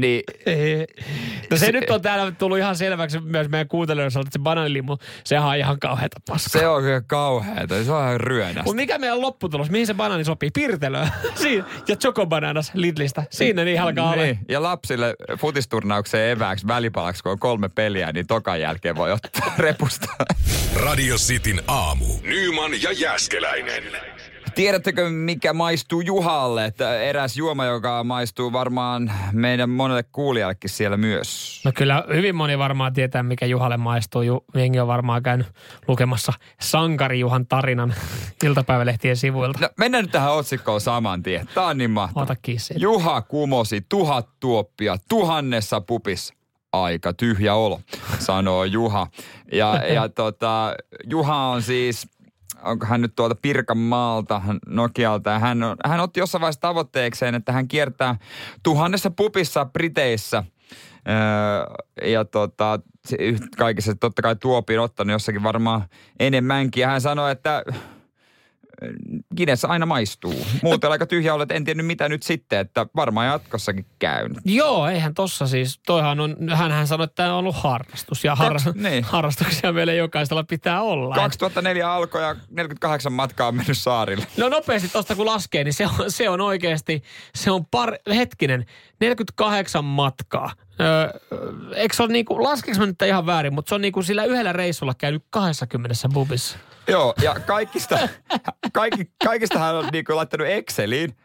[0.00, 0.22] niin
[1.50, 4.96] No se, Se- nyt on täällä tullut ihan selväksi myös meidän kuuntelijoille, että se bananilimu,
[5.24, 6.60] sehän on ihan kauheata paskaa.
[6.60, 7.84] se on kyllä kauheeta.
[7.84, 8.62] Se on ihan ryönästä.
[8.62, 9.70] Mutta mikä meidän lopputulos?
[9.70, 10.50] Mihin se banaani sopii?
[10.50, 11.08] Pirtelöä.
[11.34, 11.64] Siinä.
[11.88, 13.24] Ja Chocobananas Lidlistä.
[13.30, 14.22] Siinä niin alkaa olla.
[14.22, 19.54] Niin, ja lapsille futisturnaukseen evääksi välipalaksi, kun on kolme peliä, niin tokan jälkeen voi ottaa
[19.58, 20.08] repusta.
[20.76, 22.04] Radio Cityn aamu.
[22.22, 23.82] Nyman ja Jäskeläinen.
[24.56, 26.64] Tiedättekö, mikä maistuu Juhalle?
[26.64, 31.60] Että eräs juoma, joka maistuu varmaan meidän monelle kuulijallekin siellä myös.
[31.64, 34.22] No kyllä hyvin moni varmaan tietää, mikä Juhalle maistuu.
[34.22, 35.46] Ju, jengi on varmaan käynyt
[35.88, 37.94] lukemassa Sankari Juhan tarinan
[38.44, 39.58] iltapäivälehtien sivuilta.
[39.60, 41.48] No, mennään nyt tähän otsikkoon saman tien.
[41.54, 42.22] Tää on niin mahtavaa.
[42.22, 42.36] Ota.
[42.76, 46.34] Juha kumosi tuhat tuoppia tuhannessa pupissa.
[46.72, 47.80] Aika tyhjä olo,
[48.18, 49.06] sanoo Juha.
[49.52, 50.74] Ja, ja tota,
[51.10, 52.08] Juha on siis,
[52.62, 57.52] onko hän nyt tuolta Pirkanmaalta, Nokialta, ja hän, on, hän otti jossain vaiheessa tavoitteekseen, että
[57.52, 58.16] hän kiertää
[58.62, 60.44] tuhannessa pupissa Briteissä.
[61.08, 62.80] Öö, ja tota,
[63.58, 65.82] kaikissa totta kai tuopin ottanut jossakin varmaan
[66.20, 66.80] enemmänkin.
[66.80, 67.64] Ja hän sanoi, että
[69.36, 70.46] Guinness aina maistuu.
[70.62, 74.36] Muuten aika tyhjä olet, en tiennyt mitä nyt sitten, että varmaan jatkossakin käyn.
[74.44, 78.24] Joo, eihän tossa siis, toihan on, hänhän sanoi, että tämä on ollut harrastus.
[78.24, 79.04] Ja har, Kaks- niin.
[79.12, 81.14] harrastuksia meillä jokaisella pitää olla.
[81.14, 84.26] 2004 alkoi ja 48 matkaa on mennyt saarille.
[84.36, 87.02] No nopeasti tosta kun laskee, niin se on, se on oikeasti,
[87.34, 88.66] se on par, hetkinen,
[89.00, 90.52] 48 matkaa.
[90.80, 91.10] Öö,
[91.74, 94.52] eikö se ole niinku, laskeeko mä nyt ihan väärin, mutta se on niinku sillä yhdellä
[94.52, 96.58] reissulla käynyt 20 bubissa.
[96.88, 98.08] Joo, ja kaikista,
[98.72, 101.16] kaikki, kaikista hän on niinku laittanut Exceliin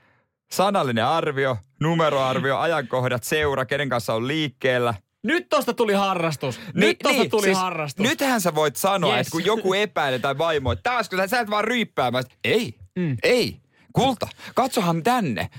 [0.51, 4.93] sanallinen arvio, numeroarvio, ajankohdat, seura, kenen kanssa on liikkeellä.
[5.23, 6.59] Nyt tosta tuli harrastus.
[6.73, 8.07] Nyt tosta tuli harrastus.
[8.07, 9.27] Siis Nythän sä voit sanoa, Yes.
[9.27, 12.23] että kun joku epäilee tai vaimo, että taas kun sä, sä et vaan ryyppäämään.
[12.43, 13.17] Ei, mm.
[13.23, 13.60] ei.
[13.93, 15.49] Kulta, katsohan tänne.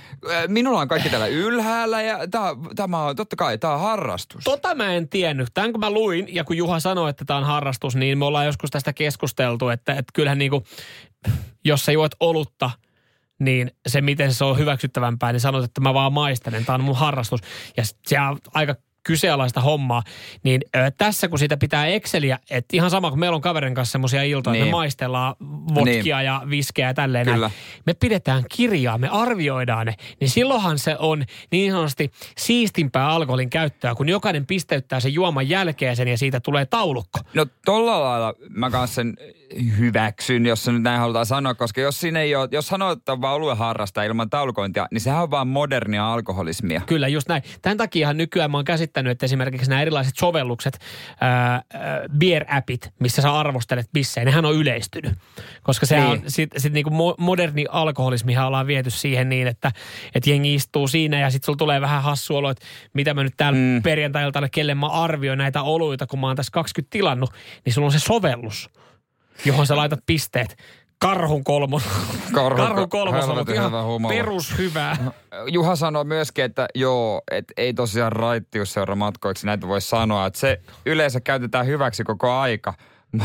[0.49, 2.19] Minulla on kaikki täällä ylhäällä ja
[2.77, 4.45] tämä on, totta kai, tämä on harrastus.
[4.45, 5.49] Tota mä en tiennyt.
[5.55, 8.47] Tämän kun mä luin ja kun Juha sanoi, että tämä on harrastus, niin me ollaan
[8.47, 10.65] joskus tästä keskusteltu, että, että kyllähän niinku,
[11.65, 12.71] jos sä juot olutta,
[13.39, 16.97] niin se miten se on hyväksyttävämpää, niin sanot, että mä vaan maistelen, tämä on mun
[16.97, 17.41] harrastus.
[17.77, 20.03] Ja se on aika kyseenalaista hommaa,
[20.43, 23.93] niin ö, tässä kun sitä pitää Exceliä, että ihan sama kuin meillä on kaverin kanssa
[23.93, 24.65] semmoisia iltoja, niin.
[24.67, 25.35] Me maistellaan
[25.75, 26.27] vodkia Niin.
[26.27, 27.39] ja viskeä ja tälleen Kyllä.
[27.39, 27.53] näin.
[27.87, 33.95] Me pidetään kirjaa, me arvioidaan ne, niin silloinhan se on niin sanotusti siistimpää alkoholin käyttöä,
[33.95, 37.19] kun jokainen pisteyttää sen juoman jälkeen sen ja siitä tulee taulukko.
[37.35, 39.17] No tolla lailla mä kanssa sen
[39.79, 43.13] hyväksyn, jos se nyt näin halutaan sanoa, koska jos siinä ei ole, jos sanoo, että
[43.13, 46.81] on vaan oluen harrastaa ilman taulukointia, niin sehän on vaan modernia alkoholismia.
[46.87, 47.43] Kyllä, just näin.
[47.63, 50.79] Tämän takiahan nykyään mä oon käsittänyt, että esimerkiksi nämä erilaiset sovellukset,
[51.21, 51.63] ää, ää,
[52.19, 55.13] beer-appit, missä sä arvostelet bissejä, nehän on yleistynyt.
[55.63, 56.07] Koska se Niin.
[56.09, 59.73] on sit, sit niinku mo- moderni alkoholismihan ollaan viety siihen niin, että
[60.15, 63.35] et jengi istuu siinä ja sitten sulla tulee vähän hassu olo, että mitä mä nyt
[63.37, 63.63] täällä mm.
[63.65, 63.83] Mm.
[63.83, 67.31] perjantai kelle mä arvioin näitä oluita, kun mä oon tässä 20 tilannut,
[67.65, 68.71] niin sulla on se sovellus,
[69.45, 70.57] johon sä laitat pisteet.
[70.99, 71.83] Karhun kolmos.
[72.33, 73.73] Karhu- Karhun kolmos on ihan
[74.09, 74.97] perushyvää.
[75.51, 80.61] Juha sanoi myöskin, että joo, että ei tosiaan raittiusseura matkoiksi näitä voi sanoa, että se
[80.87, 82.75] yleensä käytetään hyväksi koko aika.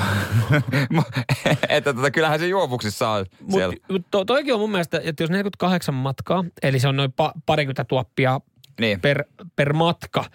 [1.69, 3.73] että tota, kyllähän se juovuksissa on siellä.
[3.73, 7.13] Mutta mut to, toikin on mun mielestä, että jos 48 matkaa, eli se on noin
[7.13, 8.39] pa, parikymmentä tuoppia
[8.79, 9.01] Niin.
[9.01, 9.23] per,
[9.55, 10.25] per matka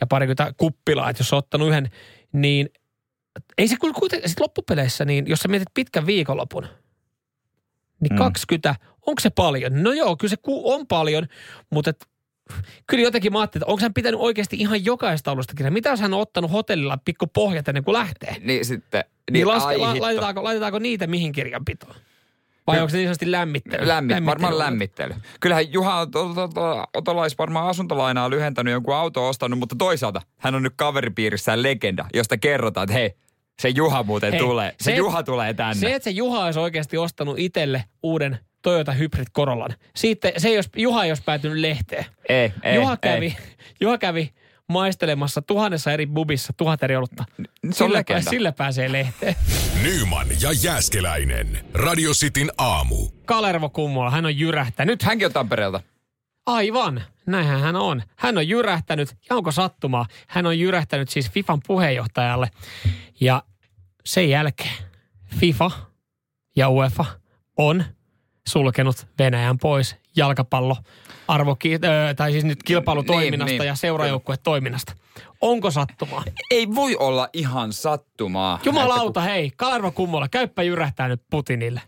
[0.00, 1.90] ja parikymmentä kuppilaa, että jos on ottanut yhden,
[2.32, 2.68] niin
[3.58, 6.62] ei se kyllä kuitenkin, sit loppupeleissä, niin jos sä mietit pitkän viikonlopun,
[8.00, 8.18] niin Mm.
[8.18, 8.74] 20,
[9.06, 9.82] onko se paljon?
[9.82, 11.26] No joo, kyllä se on paljon,
[11.70, 12.06] mutta et,
[12.86, 15.70] kyllä jotenkin mä ajattelin, että onko hän pitänyt oikeasti ihan jokaista alusta kirjaa?
[15.70, 18.36] Mitä jos hän on ottanut hotellilla pikku pohjat ennen kuin lähtee?
[18.40, 21.94] Niin sitten, Niin, niin, laske, la, laitetaanko, laitetaanko niitä mihin kirjanpitoon?
[22.72, 23.88] Vai onko se niin sanotusti lämmittely?
[23.88, 25.08] Lämmit, varmaan Lämmittely.
[25.10, 25.36] lämmittely.
[25.40, 30.22] Kyllähän Juha on to- to- to- Otolais varmaan asuntolainaa lyhentänyt, jonkun auto ostanut, mutta toisaalta
[30.38, 33.14] hän on nyt kaveripiirissään legenda, josta kerrotaan, että hei,
[33.60, 34.70] se Juha muuten Hei, tulee.
[34.80, 35.74] Se, se- Juha tulee tänne.
[35.74, 39.70] Se, että se Juha olisi oikeasti ostanut itselle uuden Toyota Hybrid Corollan.
[39.96, 42.04] Siitä, se ei olisi, Juha ei olisi päätynyt lehteen.
[42.28, 42.96] ei, ei, Juha, ei.
[43.12, 43.36] kävi,
[43.80, 44.30] Juha kävi
[44.70, 47.24] maistelemassa tuhannessa eri bubissa tuhat eri olutta.
[47.38, 48.30] Se on Sillä, legenda.
[48.30, 49.36] sillä pääsee lehteen.
[49.82, 51.64] Nyman ja Jääskeläinen.
[51.74, 53.08] Radio Cityn aamu.
[53.24, 55.02] Kalervo Kummola, hän on jyrähtänyt.
[55.02, 55.80] Hänkin on Tampereelta.
[56.46, 58.02] Aivan, näinhän hän on.
[58.16, 62.50] Hän on jyrähtänyt, ja onko sattumaa, hän on jyrähtänyt siis FIFAn puheenjohtajalle.
[63.20, 63.42] Ja
[64.04, 64.74] sen jälkeen
[65.38, 65.70] FIFA
[66.56, 67.04] ja UEFA
[67.56, 67.84] on
[68.48, 70.76] sulkenut Venäjän pois jalkapallo
[71.30, 73.66] arvoki, ö, tai siis nyt kilpailutoiminnasta Niin, niin.
[73.68, 74.92] ja seurajoukkuetoiminnasta.
[75.40, 76.24] Onko sattumaa?
[76.50, 78.58] Ei voi olla ihan sattumaa.
[78.64, 81.80] Jumalauta, hei, Kalervo Kummola, käyppä jyrähtää nyt Putinille.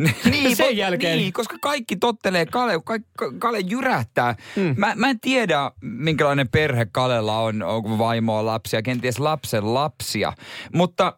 [0.30, 4.34] niin, Sen jälkeen- Niin, koska kaikki tottelee Kale, Ka- Ka- Kale jyrähtää.
[4.56, 4.74] Mm.
[4.76, 10.32] Mä, mä en tiedä, minkälainen perhe Kalella on, onko vaimoa, lapsia, kenties lapsen lapsia.
[10.74, 11.16] Mutta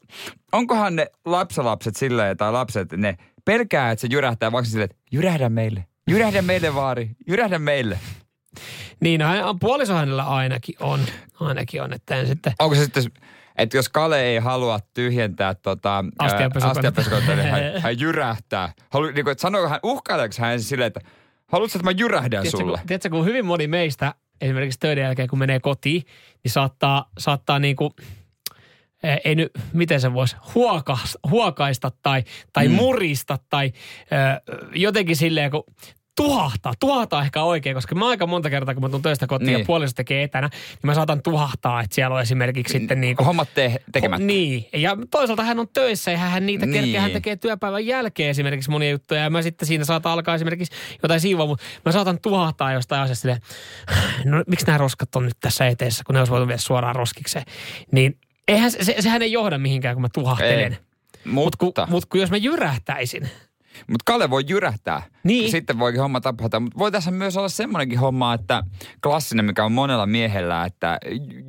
[0.52, 5.48] onkohan ne lapsalapset silleen, tai lapset, ne pelkää, että se jyrähtää, vaikka silleen, että jyrähdä
[5.48, 5.84] meille.
[6.12, 7.10] Jyrähdä meille, vaari.
[7.28, 7.98] Jyrähdä meille.
[9.00, 11.00] Niin, no, hän, puoliso hänellä ainakin on.
[11.40, 12.52] Ainakin on, että en sitten...
[12.58, 13.04] Onko se sitten,
[13.58, 18.72] että jos Kale ei halua tyhjentää tota, astianpesukonetta, niin hän, hän jyrähtää.
[18.90, 21.00] Halu, niin kuin, että sanoiko hän, uhkaileeko hän silleen, että
[21.46, 22.78] haluatko, että mä jyrähdän Tiedätkö, sulle?
[22.78, 26.02] kun, tiedätkö, kun hyvin moni meistä esimerkiksi töiden jälkeen, kun menee kotiin,
[26.44, 27.90] niin saattaa, saattaa niin kuin,
[29.02, 32.74] eh, ei nyt, miten se voisi, huokaista, huokaista tai, tai mm.
[32.74, 33.72] murista tai
[34.12, 35.64] ö, jotenkin silleen, kun
[36.16, 36.72] tuhahtaa.
[36.80, 39.58] Tuhahtaa ehkä oikein, koska mä aika monta kertaa, kun mä tulen töistä kotiin niin.
[39.58, 43.26] ja puoliso tekee etänä, niin mä saatan tuhahtaa, että siellä on esimerkiksi sitten niin kuin,
[43.26, 44.26] Hommat te- tekemättä.
[44.26, 46.82] niin, ja toisaalta hän on töissä ja hän niitä niin.
[46.82, 49.20] Kerkeä, hän tekee työpäivän jälkeen esimerkiksi monia juttuja.
[49.20, 50.72] Ja mä sitten siinä saatan alkaa esimerkiksi
[51.02, 53.40] jotain siivoa, mutta mä saatan tuhahtaa jostain asiasta silleen,
[54.24, 57.44] no miksi nämä roskat on nyt tässä eteessä, kun ne olisi voitu viedä suoraan roskikseen.
[57.92, 60.76] Niin eihän, se, se- sehän ei johda mihinkään, kun mä tuhahtelen.
[61.24, 63.30] Mutta, Mutta kun, mut kun jos mä jyrähtäisin,
[63.88, 65.02] Mutta Kalle voi jyrähtää.
[65.24, 65.50] Niin.
[65.50, 66.60] Sitten voikin homma tapahtua.
[66.60, 68.62] Mutta voi tässä myös olla semmoinenkin homma, että
[69.02, 70.98] klassinen, mikä on monella miehellä, että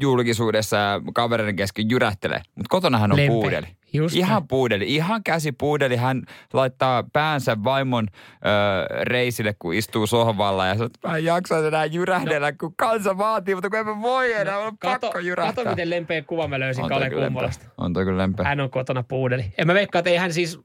[0.01, 2.41] julkisuudessa ja kavereiden kesken jyrähtelee.
[2.55, 3.33] Mutta kotona hän on Lempeä.
[3.33, 3.67] puudeli.
[3.95, 4.47] Just ihan näin.
[4.47, 5.95] puudeli, ihan käsipuudeli.
[5.95, 11.67] Hän laittaa päänsä vaimon ö, reisille, kun istuu sohvalla ja sanoo, että mä en jaksa
[11.67, 12.57] enää jyrähdellä, no.
[12.59, 15.53] kun kansa vaatii, mutta kun en mä voi enää, no, on kato, pakko jyrähtää.
[15.63, 17.09] kato miten lempeä kuva mä löysin Kale.
[17.09, 17.65] Kummolasta.
[17.77, 18.45] On toi kyllä lempeä.
[18.45, 19.53] Hän on kotona puudeli.
[19.57, 20.59] En mä veikkaa, että ei hän siis,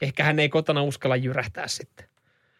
[0.00, 2.06] ehkä hän ei kotona uskalla jyrähtää sitten.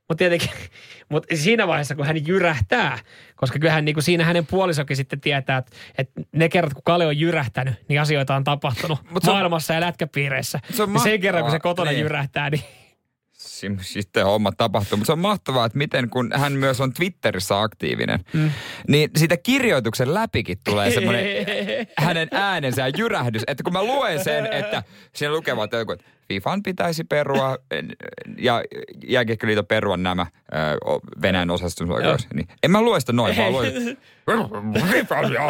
[0.08, 0.50] Mutta tietenkin,
[1.08, 2.98] mutta siinä vaiheessa, kun hän jyrähtää,
[3.36, 7.06] koska kyllähän niin kuin siinä hänen puolisokin sitten tietää, että, että ne kerrat, kun Kale
[7.06, 10.60] on jyrähtänyt, niin asioita on tapahtunut Mut on- maailmassa ja lätkäpiireissä.
[10.72, 12.00] Se on ja sen kerran, kun se kotona niin.
[12.00, 12.62] jyrähtää, niin
[13.60, 14.96] Sim- sitten hommat tapahtuu.
[14.96, 18.50] Mutta se on mahtavaa, että miten kun hän myös on Twitterissä aktiivinen, mm.
[18.88, 21.26] niin siitä kirjoituksen läpikin tulee semmoinen
[22.04, 23.42] hänen äänensä ja jyrähdys.
[23.46, 24.82] Että kun mä luen sen, että
[25.14, 25.32] siinä
[25.64, 27.58] että joku, että FIFAn pitäisi perua
[28.38, 28.64] ja
[29.08, 30.26] jääkiekkoliiton perua nämä
[31.22, 32.26] Venäjän osastusoikeus.
[32.34, 33.96] Niin en mä lue sitä noin, vaan luen,
[34.90, 35.42] FIFAn ja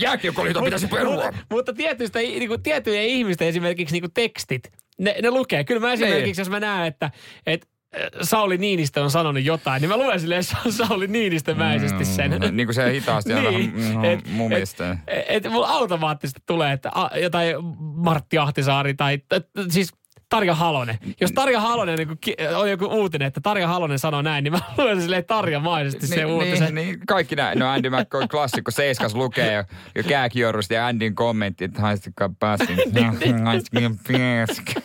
[0.00, 1.14] jääkiekkoliiton pitäisi perua.
[1.14, 5.64] Mutta, mutta tietystä, niin kuin, tiettyjen ihmisten esimerkiksi niin kuin tekstit, ne, ne lukee.
[5.64, 7.10] Kyllä mä esimerkiksi, jos mä näen, että,
[7.46, 10.56] että äh, Sauli Niinistö on sanonut jotain, niin mä luen silleen Sa-
[10.86, 12.30] Sauli Niinistömäisesti sen.
[12.30, 14.98] Mm, niin kuin se hitaasti aina Niin, mm, et- mun et- mielestä.
[15.06, 19.92] Et, et mulla automaattisesti tulee, että a, jotain Martti Ahtisaari tai t, t, siis
[20.28, 20.98] Tarja Halonen.
[21.20, 24.60] Jos Tarja Halonen niin ki, on joku uutinen, että Tarja Halonen sanoo näin, niin mä
[24.78, 26.74] luen silleen tarjamaisesti se niin, uutisen.
[26.74, 27.58] Niin, niin, kaikki näin.
[27.58, 32.76] No Andy McCoy klassikko, Seiskas lukee jo, jo kääkiorrusta ja Andyn kommentti, että haistikaa pääskin.
[33.44, 34.82] Haistikaa pääskin.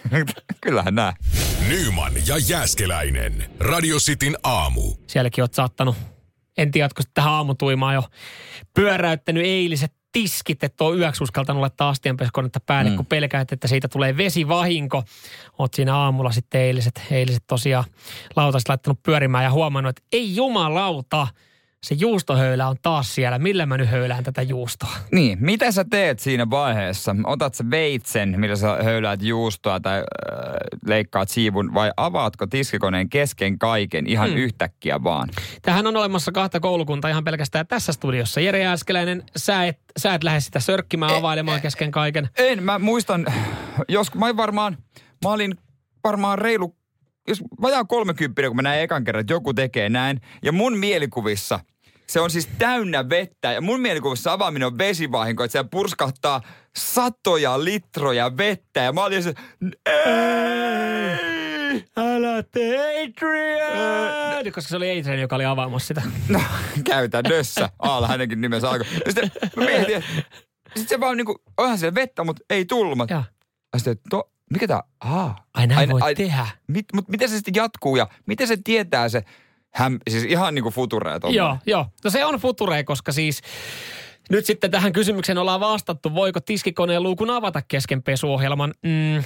[0.62, 1.14] Kyllähän nää.
[1.70, 3.46] Nyman ja Jääskeläinen.
[3.60, 4.94] Radio Cityn aamu.
[5.08, 5.96] Sielläkin oot saattanut,
[6.58, 8.04] en tiedä, tähän aamutuimaan jo
[8.74, 12.98] pyöräyttänyt eiliset tiskit, että on yöksi uskaltanut laittaa astianpesukonetta päälle, mm.
[12.98, 15.04] kun pelkäät, että siitä tulee vesivahinko.
[15.60, 17.84] Oot siinä aamulla sitten eiliset, eiliset tosiaan
[18.36, 21.28] lautaset laittanut pyörimään ja huomannut, että ei jumalauta–
[21.86, 23.40] se juustohöylä on taas siellä.
[23.40, 24.96] Millä mä nyt höylään tätä juustoa?
[25.12, 27.16] Niin, mitä sä teet siinä vaiheessa?
[27.24, 30.04] Otat sä veitsen, millä sä höyläät juustoa tai äh,
[30.86, 34.38] leikkaat siivun vai avaatko tiskikoneen kesken kaiken ihan hmm.
[34.38, 35.30] yhtäkkiä vaan?
[35.62, 38.42] Tähän on olemassa kahta koulukuntaa ihan pelkästään tässä studiossa.
[38.42, 42.30] Jere Jääskeläinen, sä et, sä et lähde sitä sörkkimään, availemaan e, kesken kaiken.
[42.38, 43.26] En, mä muistan,
[43.90, 44.78] jos mä varmaan,
[45.24, 45.56] mä olin
[46.04, 46.76] varmaan reilu
[47.28, 50.22] jos vajaa 30, kun mä näin ekan kerran, että joku tekee näin.
[50.44, 51.60] Ja mun mielikuvissa–
[52.12, 56.42] se on siis täynnä vettä ja mun mielikuvassa avaaminen on vesivahinko, että se purskahtaa
[56.78, 59.34] satoja litroja vettä ja mä olin se,
[59.86, 64.54] ei, älä tee Adrian!
[64.54, 66.02] Koska se oli Adrian, joka oli avaamassa sitä.
[66.30, 66.42] No,
[66.90, 67.70] käytännössä.
[67.80, 68.88] Aalla hänenkin nimensä alkoi.
[68.88, 70.04] Sitten mä mietin,
[70.66, 73.10] sitten se vaan niinku, onhan siellä vettä, mutta ei tullut.
[73.10, 73.24] Ja.
[73.78, 74.84] Sitten, to, mikä tää?
[75.00, 76.48] Aa, ai näin ai, voi ai, tehdä.
[76.68, 79.24] Mit, mutta miten se sitten jatkuu ja miten se tietää se,
[79.74, 81.86] Häm, siis ihan niin kuin futuree Joo, joo.
[82.04, 83.42] No se on futuree, koska siis
[84.30, 88.74] nyt sitten tähän kysymykseen ollaan vastattu, voiko tiskikoneen luukun avata kesken pesuohjelman.
[88.84, 89.24] Mm,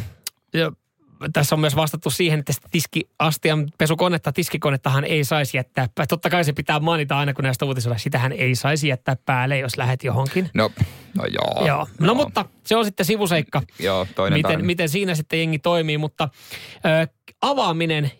[1.34, 6.08] tässä on myös vastattu siihen, että tiskiastian pesukonetta, tiskikonettahan ei saisi jättää päälle.
[6.08, 7.97] Totta kai se pitää mainita aina, kun näistä uutisoida.
[7.97, 10.49] Sitähän ei saisi jättää päälle, jos lähet johonkin.
[10.54, 10.71] No,
[11.17, 11.67] no joo.
[11.67, 11.88] joo.
[11.99, 13.62] No, no mutta se on sitten sivuseikka.
[13.80, 16.30] joo, toinen miten, miten siinä sitten jengi toimii, mutta
[16.75, 17.08] ö,
[17.41, 18.12] avaaminen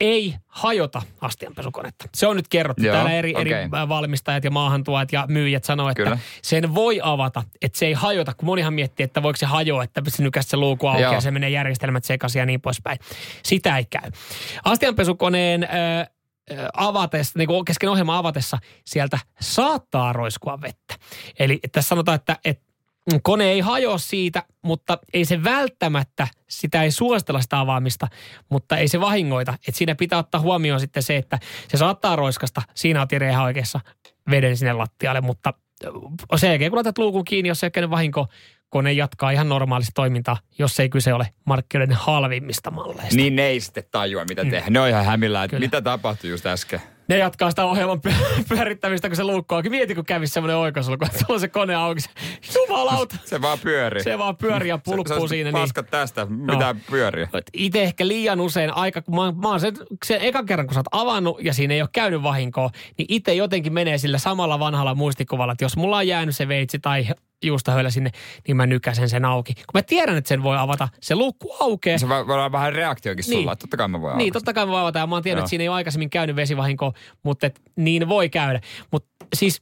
[0.00, 2.08] ei hajota astianpesukonetta.
[2.14, 2.82] Se on nyt kerrottu.
[2.82, 3.42] Joo, Täällä eri, okay.
[3.42, 6.18] eri valmistajat ja maahantuojat ja myyjät sanoo, että Kyllä.
[6.42, 10.02] sen voi avata, että se ei hajota, kun monihan miettii, että voiko se hajoa, että
[10.08, 11.12] se nykästä se luuku auki Joo.
[11.12, 12.98] ja se menee järjestelmät sekaisin ja niin poispäin.
[13.42, 14.10] Sitä ei käy.
[14.64, 16.08] Astianpesukoneen äh,
[16.72, 20.94] avatessa, niin kuin kesken ohjelman avatessa, sieltä saattaa roiskua vettä.
[21.38, 22.69] Eli tässä sanotaan, että, että
[23.22, 28.08] kone ei hajoa siitä, mutta ei se välttämättä, sitä ei suostella sitä avaamista,
[28.48, 29.54] mutta ei se vahingoita.
[29.68, 33.44] Et siinä pitää ottaa huomioon sitten se, että se saattaa roiskasta, siinä on Tire ihan
[33.44, 33.80] oikeassa
[34.30, 35.54] veden sinne lattialle, mutta
[36.36, 38.26] sen jälkeen kun laitat luukun kiinni, jos se ei vahinko,
[38.68, 43.16] kone jatkaa ihan normaalista toimintaa, jos ei kyse ole markkinoiden halvimmista malleista.
[43.16, 44.50] Niin ne ei sitten tajua, mitä mm.
[44.50, 44.72] tehdään.
[44.72, 45.66] Ne on ihan hämillä, että Kyllä.
[45.66, 48.00] mitä tapahtui just äsken ne jatkaa sitä ohjelman
[48.48, 49.70] pyörittämistä, kun se luukko auki.
[49.70, 52.00] Mieti, kun kävisi semmoinen oikosulku, että sulla on se kone auki.
[52.70, 53.16] Jumalauta.
[53.24, 54.02] Se vaan pyörii.
[54.02, 55.52] Se vaan pyörii ja pulppuu se, se siinä.
[55.52, 55.90] Paskat niin.
[55.90, 56.80] tästä, mitä no.
[56.90, 57.26] pyörii.
[57.52, 60.80] Itse ehkä liian usein aika, kun mä, mä oon sen, sen ekan kerran, kun sä
[60.80, 64.94] oot avannut ja siinä ei ole käynyt vahinkoa, niin itse jotenkin menee sillä samalla vanhalla
[64.94, 67.06] muistikuvalla, että jos mulla on jäänyt se veitsi tai
[67.44, 68.10] juustohöylä sinne,
[68.46, 69.54] niin mä nykäsen sen auki.
[69.54, 71.98] Kun mä tiedän, että sen voi avata, se luukku aukeaa.
[71.98, 73.40] Se voi olla vähän reaktiokin niin.
[73.40, 74.98] sulla, totta kai mä voin Niin, totta kai mä voin avata.
[74.98, 78.28] Ja mä oon tiennyt, että siinä ei ole aikaisemmin käynyt vesivahinko, mutta et, niin voi
[78.28, 78.60] käydä.
[78.92, 79.60] Mutta siis,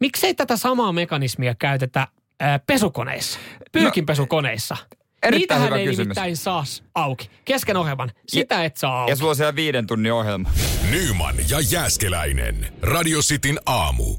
[0.00, 2.08] miksei tätä samaa mekanismia käytetä
[2.40, 3.38] ää, pesukoneissa,
[3.72, 4.76] pyykinpesukoneissa?
[4.80, 4.86] No,
[5.22, 5.98] Erittäin Niitähän hyvä ei kysymys.
[5.98, 6.64] nimittäin saa
[6.94, 7.30] auki.
[7.44, 8.10] Kesken ohjelman.
[8.28, 9.12] Sitä ja, et saa auki.
[9.12, 10.50] Ja sulla on siellä viiden tunnin ohjelma.
[10.90, 12.72] Nyman ja Jääskeläinen.
[12.82, 14.16] Radio Cityn aamu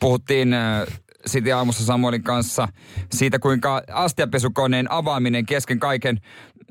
[0.00, 0.86] puhuttiin äh,
[1.26, 2.68] sitten aamussa Samuelin kanssa
[3.12, 6.20] siitä, kuinka astiapesukoneen avaaminen kesken kaiken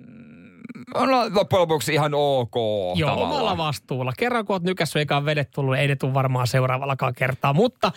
[0.07, 2.55] mm, on loppujen lopuksi ihan ok
[2.95, 3.31] Joo, tavallaan.
[3.31, 4.13] omalla vastuulla.
[4.17, 7.53] Kerran kun oot nykässyt eikä vedet tullut, ei ne tule varmaan seuraavallakaan kertaa.
[7.53, 7.91] Mutta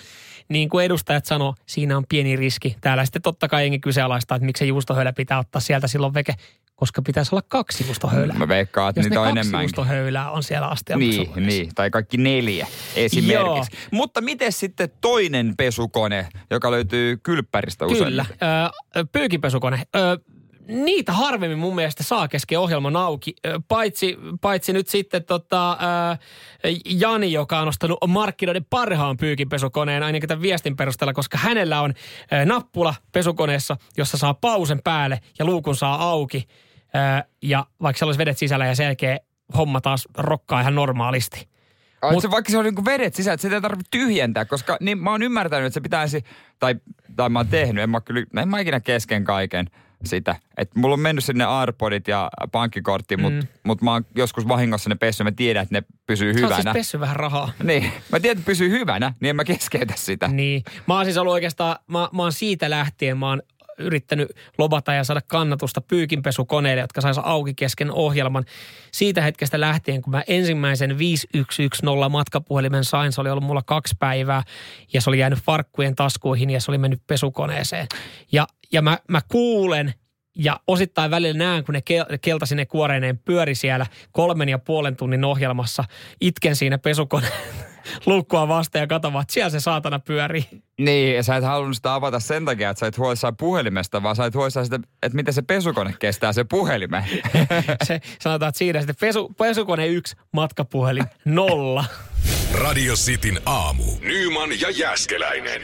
[0.49, 2.77] niin kuin edustajat sanoo, siinä on pieni riski.
[2.81, 6.35] Täällä sitten totta kai enkin kyseenalaista, että miksi juustohöylä pitää ottaa sieltä silloin veke
[6.77, 8.37] koska pitäisi olla kaksi juustohöylää.
[8.37, 9.63] Mä veikkaan, että niitä on enemmän.
[9.63, 10.97] Jos juustohöylää on siellä asti.
[10.97, 13.33] Niin, niin, tai kaikki neljä esimerkiksi.
[13.33, 13.65] Joo.
[13.91, 18.05] Mutta miten sitten toinen pesukone, joka löytyy kylppäristä usein?
[18.05, 18.27] Kyllä,
[18.97, 19.83] öö, pyykipesukone.
[19.97, 20.17] Öö,
[20.69, 23.35] niitä harvemmin mun mielestä saa kesken ohjelman auki,
[23.69, 26.19] paitsi, paitsi nyt sitten tota, ää,
[26.85, 31.95] Jani, joka on ostanut markkinoiden parhaan pyykinpesukoneen ainakin tämän viestin perusteella, koska hänellä on
[32.31, 36.49] ää, nappula pesukoneessa, jossa saa pausen päälle ja luukun saa auki.
[36.95, 39.19] Ää, ja vaikka siellä olisi vedet sisällä ja selkeä
[39.57, 41.49] homma taas rokkaa ihan normaalisti.
[42.13, 44.99] Mut, se, vaikka se on niin vedet sisällä, että sitä ei tarvitse tyhjentää, koska niin,
[44.99, 46.25] mä oon ymmärtänyt, että se pitäisi,
[46.59, 46.75] tai,
[47.17, 49.71] tai mä oon tehnyt, en mä, kyllä, en mä ikinä kesken kaiken–
[50.07, 50.37] sitä.
[50.57, 53.49] Et mulla on mennyt sinne Airpodit ja pankkikortti, mutta mm.
[53.65, 55.25] mut mä oon joskus vahingossa ne pessy.
[55.25, 56.49] Mä tiedän, että ne pysyy hyvänä.
[56.49, 57.53] Se on siis pessy vähän rahaa.
[57.63, 57.93] Niin.
[58.13, 60.29] Mä tiedän, että pysyy hyvänä, niin en mä keskeytä sitä.
[60.29, 60.63] Niin.
[60.89, 63.43] Mä oon siis ollut oikeastaan, mä, mä oon siitä lähtien, mä oon
[63.79, 68.45] yrittänyt lobata ja saada kannatusta pyykinpesukoneille, jotka saisi auki kesken ohjelman.
[68.93, 74.43] Siitä hetkestä lähtien, kun mä ensimmäisen 5110 matkapuhelimen sain, se oli ollut mulla kaksi päivää
[74.93, 77.87] ja se oli jäänyt farkkujen taskuihin ja se oli mennyt pesukoneeseen.
[78.33, 79.95] Ja, ja mä, mä kuulen
[80.37, 81.83] ja osittain välillä näen, kun ne
[82.23, 85.85] keltaisine kuoreineen pyöri siellä kolmen ja puolen tunnin ohjelmassa.
[86.21, 87.33] Itken siinä pesukoneen
[88.07, 90.47] luukkua vastaan ja katsomaan, että siellä se saatana pyörii.
[90.79, 94.17] Niin, ja sä et halunnut sitä avata sen takia, että sä et huolissaan puhelimesta, vaan
[94.17, 97.05] sä et huolissaan sitä, että miten se pesukone kestää se puhelimen.
[97.85, 101.85] Se, sanotaan, että siinä sitten pesu, pesukone yksi, matkapuhelin nolla.
[102.55, 103.85] Radio Cityn aamu.
[104.01, 105.63] Nyman ja Jäskeläinen.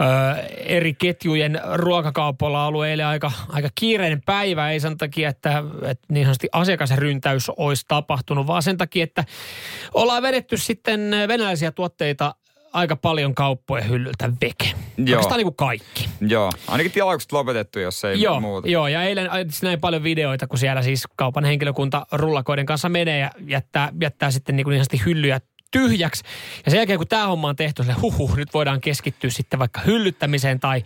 [0.00, 4.70] Öö, eri ketjujen ruokakaupoilla on ollut eilen aika, aika kiireinen päivä.
[4.70, 9.24] Ei sen takia, että, että niin sanotusti asiakasryntäys olisi tapahtunut, vaan sen takia, että
[9.94, 12.34] ollaan vedetty sitten venäläisiä tuotteita
[12.72, 14.72] aika paljon kauppojen hyllyltä veke.
[14.96, 15.06] Joo.
[15.06, 16.08] Oikeastaan niin kuin kaikki.
[16.20, 18.68] Joo, ainakin tilaukset lopetettu, jos ei Joo, muuta.
[18.68, 19.30] joo, ja eilen
[19.62, 24.56] näin paljon videoita, kun siellä siis kaupan henkilökunta rullakoiden kanssa menee ja jättää, jättää sitten
[24.56, 26.24] niin, kuin niin sanotusti hyllyjä tyhjäksi.
[26.64, 29.80] Ja sen jälkeen, kun tämä homma on tehty, sille huhuh, nyt voidaan keskittyä sitten vaikka
[29.80, 30.82] hyllyttämiseen tai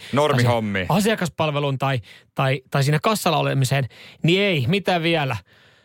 [0.87, 2.01] tai asiakaspalveluun tai,
[2.35, 3.89] tai, tai siinä kassalla olemiseen,
[4.23, 5.37] niin ei, mitä vielä.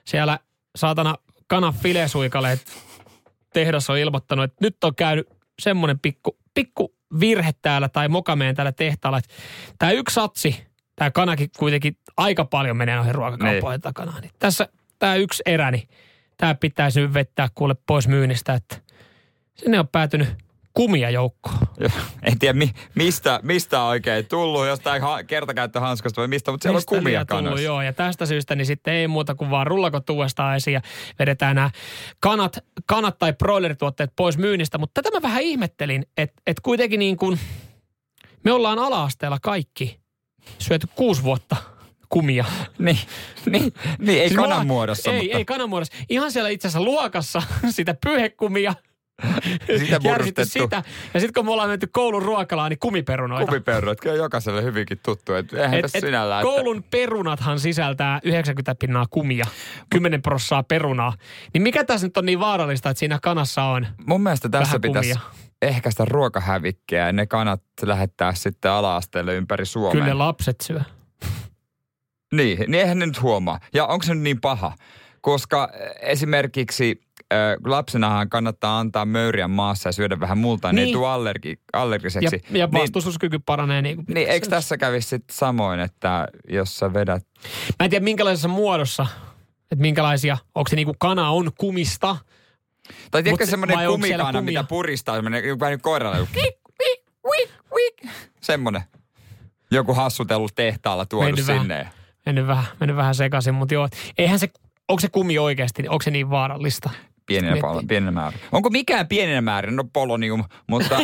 [0.06, 0.40] Siellä
[0.76, 1.16] saatana
[1.48, 2.66] kanan filesuikaleet
[3.54, 5.30] tehdas on ilmoittanut, että nyt on käynyt
[5.60, 9.22] semmoinen pikku, pikku virhe täällä tai mokameen täällä tehtaalla,
[9.80, 14.20] tämä yksi satsi, tämä kanakin kuitenkin aika paljon menee noihin ruokakauppoihin takana.
[14.20, 15.90] Niin tässä tämä yksi erä, niin
[16.38, 18.78] tämä pitäisi nyt vettää kuule pois myynnistä, että
[19.56, 20.28] sinne on päätynyt
[20.74, 21.58] kumia joukkoon.
[22.24, 26.78] En tiedä mi, mistä, mistä on oikein tullut, jostain ha, kertakäyttöhanskasta vai mistä, mutta siellä
[26.78, 27.66] Mistä on kumia tullut, kanoissa.
[27.66, 30.82] Joo, ja tästä syystä niin sitten ei muuta kuin vaan rullakot uudestaan esiin ja
[31.20, 31.70] vedetään nämä
[32.20, 34.78] kanat, kanat tai broilerituotteet pois myynnistä.
[34.78, 37.40] Mutta tätä mä vähän ihmettelin, että et kuitenkin niin kuin
[38.44, 40.00] me ollaan ala-asteella kaikki
[40.60, 41.56] syöty kuusi vuotta
[42.10, 42.46] kumia.
[42.80, 43.00] Niin,
[43.46, 45.94] niin, niin ei Siis kanan luo- muodossa, ei, mutta Ei kanan muodossa.
[46.10, 48.74] Ihan siellä itse asiassa luokassa sitä pyyhekumia.
[49.78, 50.46] Sitä murustettu.
[50.50, 50.84] sitä.
[51.14, 53.46] Ja sitten kun me ollaan menty koulun ruokalaan, niin kumiperunoita.
[53.46, 55.34] kumiperunat, kyllä jokaiselle hyvinkin tuttu.
[55.34, 56.44] Et eihän Et, tässä et sinällään.
[56.44, 59.46] koulun perunathan sisältää 90 pinnaa kumia,
[59.90, 61.14] 10 prossaa perunaa.
[61.54, 63.84] Niin mikä tässä nyt on niin vaarallista, että siinä kanassa on?
[63.84, 65.30] Että mun mielestä tässä vähän pitäisi kumia.
[65.62, 69.92] ehkäistä ruokahävikkiä ja ne kanat lähettää sitten ala-asteelle ympäri Suomea.
[69.92, 70.82] Kyllä ne lapset syö.
[72.34, 73.60] Niin, niin eihän ne nyt huomaa.
[73.74, 74.72] Ja onko se nyt niin paha?
[75.22, 75.70] Koska
[76.02, 77.02] esimerkiksi
[77.34, 80.94] äh, lapsenahan kannattaa antaa möyriä maassa ja syödä vähän multaa, niin, niin ei Niin.
[80.98, 82.42] tule allergi, Ja, allergiseksi.
[82.50, 83.82] ja niin, vastustuskyky paranee.
[83.82, 87.24] Niin, kuin niin eikö tässä kävisi sitten samoin, että jos sä vedät...
[87.80, 89.08] Mä en tiedä minkälaisessa muodossa,
[89.72, 92.18] että minkälaisia, onko se niin kuin kana on kumista.
[93.12, 96.18] Tai tiedätkö semmoinen kumikana, mitä puristaa, semmoinen vähän niin koiralla.
[96.18, 98.12] joku Wik, wik, wik, wik.
[98.42, 98.82] Semmoinen.
[99.72, 101.62] Joku hassutellut tehtaalla tuonut Mennyt vähän.
[101.62, 101.88] sinne.
[102.26, 103.88] Mennyt vähän, mennyt vähän sekaisin, mutta joo.
[104.18, 104.50] Eihän se,
[104.88, 106.90] onko se kumi oikeasti, onko se niin vaarallista?
[107.26, 108.38] Pienenä, palo, pienenä määrä.
[108.52, 109.72] Onko mikään pienenä määrä?
[109.72, 111.00] No polonium, mutta,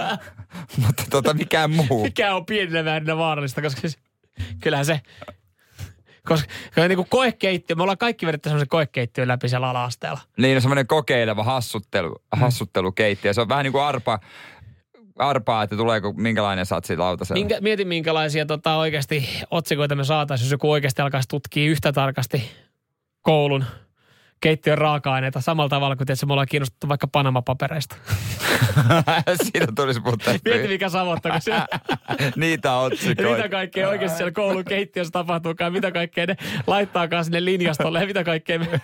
[0.86, 2.02] mutta tota, mikään muu.
[2.02, 3.98] Mikä on pienenä väärinä vaarallista, koska siis,
[4.62, 5.00] kyllähän se,
[6.26, 6.48] koska
[6.88, 10.20] niin kuin koekeittiö, me ollaan kaikki vedetty semmoisen koekeittiön läpi siellä ala-asteella.
[10.38, 13.32] Niin, semmoinen kokeileva hassuttelu, hassuttelukeittiö.
[13.32, 14.18] Se on vähän niin kuin arpa,
[15.18, 17.38] arpaa, että tuleeko minkälainen satsi lautasella.
[17.38, 22.50] Minkä, mieti minkälaisia tota, oikeasti otsikoita me saataisiin, jos joku oikeasti alkaisi tutkia yhtä tarkasti
[23.22, 23.64] koulun
[24.40, 27.96] keittiön raaka-aineita samalla tavalla kuin tietysti me ollaan kiinnostettu vaikka Panama-papereista.
[29.42, 30.34] Siitä tulisi puhuttaa.
[30.44, 31.66] Mieti mikä savottaa, kun siellä,
[32.36, 33.36] Niitä otsikoita.
[33.36, 38.24] mitä kaikkea oikeasti siellä koulun keittiössä tapahtuukaan, mitä kaikkea ne laittaakaan sinne linjastolle ja mitä
[38.24, 38.66] kaikkea me...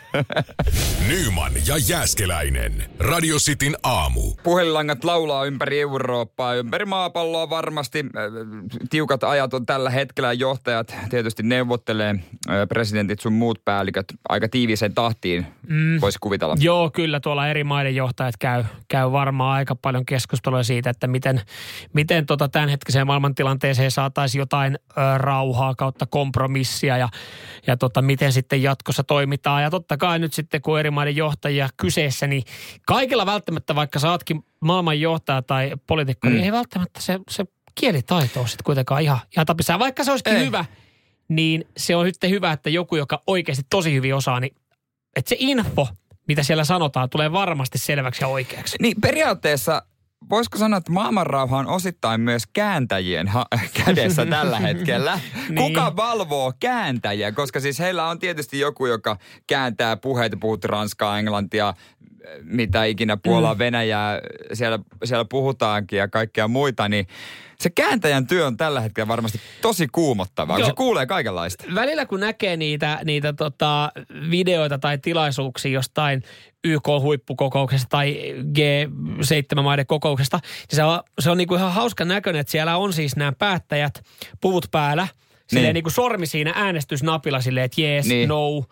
[1.09, 2.85] Nyman ja Jääskeläinen.
[2.99, 4.21] Radio Cityn aamu.
[4.43, 7.99] Puhelinlangat laulaa ympäri Eurooppaa, ympäri maapalloa varmasti.
[7.99, 8.23] Äh,
[8.91, 10.33] Tiukat ajat on tällä hetkellä.
[10.33, 16.01] Johtajat tietysti neuvottelee, äh, presidentit sun muut päälliköt aika tiiviiseen tahtiin, mm.
[16.01, 16.57] voisi kuvitella.
[16.59, 21.41] Joo, kyllä tuolla eri maiden johtajat käy, käy varmaan aika paljon keskustelua siitä, että miten,
[21.93, 27.09] miten tota tämänhetkiseen maailmantilanteeseen saataisiin jotain ö, rauhaa kautta kompromissia ja,
[27.67, 29.63] ja tota, miten sitten jatkossa toimitaan.
[29.63, 32.43] Ja totta kai nyt sitten, kun eri maiden johtajia kyseessä, niin
[32.87, 36.35] kaikilla välttämättä, vaikka sä ootkin maailman johtaja tai poliitikko, mm.
[36.35, 39.81] niin ei välttämättä se, se kielitaito ole sitten kuitenkaan ihan, ihan tapissaan.
[39.81, 40.47] Vaikka se olisikin Ei.
[40.47, 40.65] hyvä,
[41.29, 44.57] niin se on sitten hyvä, että joku, joka oikeasti tosi hyvin osaa, niin
[45.17, 45.89] että se info,
[46.29, 48.77] mitä siellä sanotaan, tulee varmasti selväksi ja oikeaksi.
[48.81, 49.83] Niin periaatteessa
[50.31, 53.47] voisiko sanoa, että maailmanrauha on osittain myös kääntäjien ha-
[53.85, 55.21] kädessä tällä hetkellä.
[55.49, 55.55] Niin.
[55.57, 57.33] Kuka valvoo kääntäjiä?
[57.33, 61.75] Koska siis heillä on tietysti joku, joka kääntää puheita, puhut ranskaa, englantia,
[62.43, 63.59] mitä ikinä Puolaa, mm.
[63.59, 64.21] Venäjää,
[64.53, 67.07] siellä, siellä puhutaankin ja kaikkea muita, niin
[67.61, 71.65] se kääntäjän työ on tällä hetkellä varmasti tosi kuumottavaa, kun se kuulee kaikenlaista.
[71.75, 73.93] Välillä kun näkee niitä, niitä tota,
[74.31, 76.23] videoita tai tilaisuuksia jostain
[76.65, 82.77] YK-huippukokouksesta tai G7-maiden kokouksesta, niin se on, se on niinku ihan hauska näköinen, että siellä
[82.77, 84.05] on siis nämä päättäjät
[84.41, 85.09] puvut päällä,
[85.47, 85.75] silleen Niin.
[85.75, 88.17] niin kuin sormi siinä äänestysnapilla silleen, että yes, Niin.
[88.17, 88.29] niin.
[88.29, 88.65] no,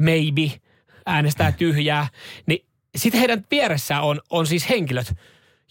[0.00, 0.52] maybe,
[1.06, 2.06] äänestää tyhjää,
[2.46, 5.12] niin sitten heidän vieressä on, on siis henkilöt,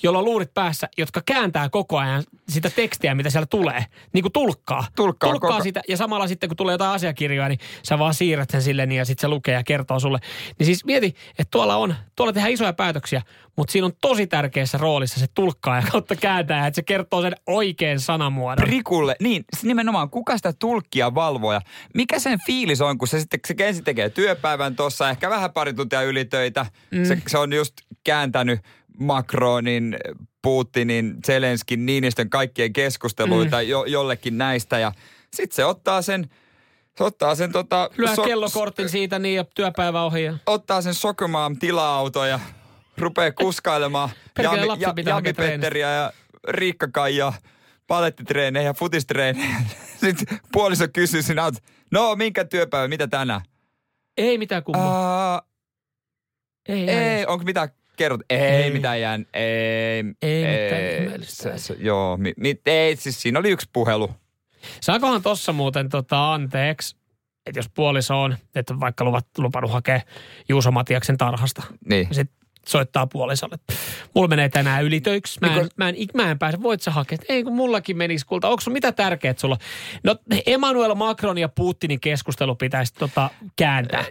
[0.04, 3.86] jolla on luurit päässä, jotka kääntää koko ajan sitä tekstiä, mitä siellä tulee.
[4.14, 4.86] Niin kuin tulkkaa.
[4.95, 5.82] Tulkkaa tulkkaa koko- sitä.
[5.89, 9.06] Ja samalla sitten, kun tulee jotain asiakirjoja, niin sä vaan siirrät sen sille niin ja
[9.06, 10.20] sitten se lukee ja kertoo sulle.
[10.60, 13.22] Niin siis mieti, että tuolla on, tuolla tehdään isoja päätöksiä,
[13.58, 17.36] mutta siinä on tosi tärkeässä roolissa se tulkkaa ja kautta kääntää, että se kertoo sen
[17.48, 18.68] oikein sanamuodon.
[18.68, 21.62] Rikulle, niin s- nimenomaan, kuka sitä tulkkia valvoo ja
[21.93, 25.74] mikä sen fiilis on, kun se sitten se ensin tekee työpäivän tuossa, ehkä vähän pari
[25.74, 26.66] tuntia ylitöitä.
[26.91, 27.06] Mm.
[27.06, 27.74] Se, se on just
[28.04, 28.60] kääntänyt
[29.00, 29.98] Macronin,
[30.41, 33.68] Putinin, Zelenskin, Niinistön kaikkien keskusteluita mm.
[33.68, 34.91] jo, jollekin näistä ja
[35.34, 36.30] sitten se ottaa sen,
[36.98, 37.89] se ottaa sen tota...
[37.98, 40.24] Lyö kellokortin siitä niin ja työpäivä ohi.
[40.24, 40.38] Ja...
[40.45, 42.39] ottaa sen Sokomaan tila-auto ja
[42.98, 44.10] rupeaa kuskailemaan
[44.43, 45.34] Jami, ja, Jami.
[45.34, 46.14] Petteriä ja
[46.48, 47.34] Riikka Kaija
[47.88, 49.56] palettitreenejä ja futistreenejä.
[50.06, 53.41] Sitten puoliso kysyy sinä, että no minkä työpäivä, mitä tänään?
[54.18, 55.38] Ei mitään kummaa.
[55.38, 55.48] Uh,
[56.68, 58.22] ei, ei, onko mitään kerrot?
[58.30, 58.64] Ei, Ei.
[58.64, 58.72] ei.
[58.72, 59.26] mitään jään.
[59.34, 61.43] Ei, Ei mitään ihmeellistä.
[61.43, 64.10] Se, se, joo, mi, mi, ei, siis siinä oli yksi puhelu.
[64.82, 66.95] Saakohan tossa muuten tota anteeksi,
[67.45, 70.02] että jos puoliso on, että vaikka luvat, lupannut hakea
[70.50, 72.08] Juuso Matiaksen tarhasta, Niin.
[72.12, 72.38] sitten
[72.68, 73.58] soittaa puolisolle.
[74.16, 75.39] Mulla menee tänään ylitöiksi.
[75.41, 76.62] Mä en, mä en, mä en pääse.
[76.64, 77.18] Voit sä hakea?
[77.30, 78.50] Ei kun mullakin menisi kulta.
[78.50, 79.58] Onko mitä tärkeää sulla?
[80.04, 84.06] No Emmanuel Macron ja Putinin keskustelu pitäisi tota kääntää.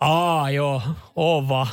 [0.00, 0.82] Aa joo,
[1.16, 1.66] oo vaan.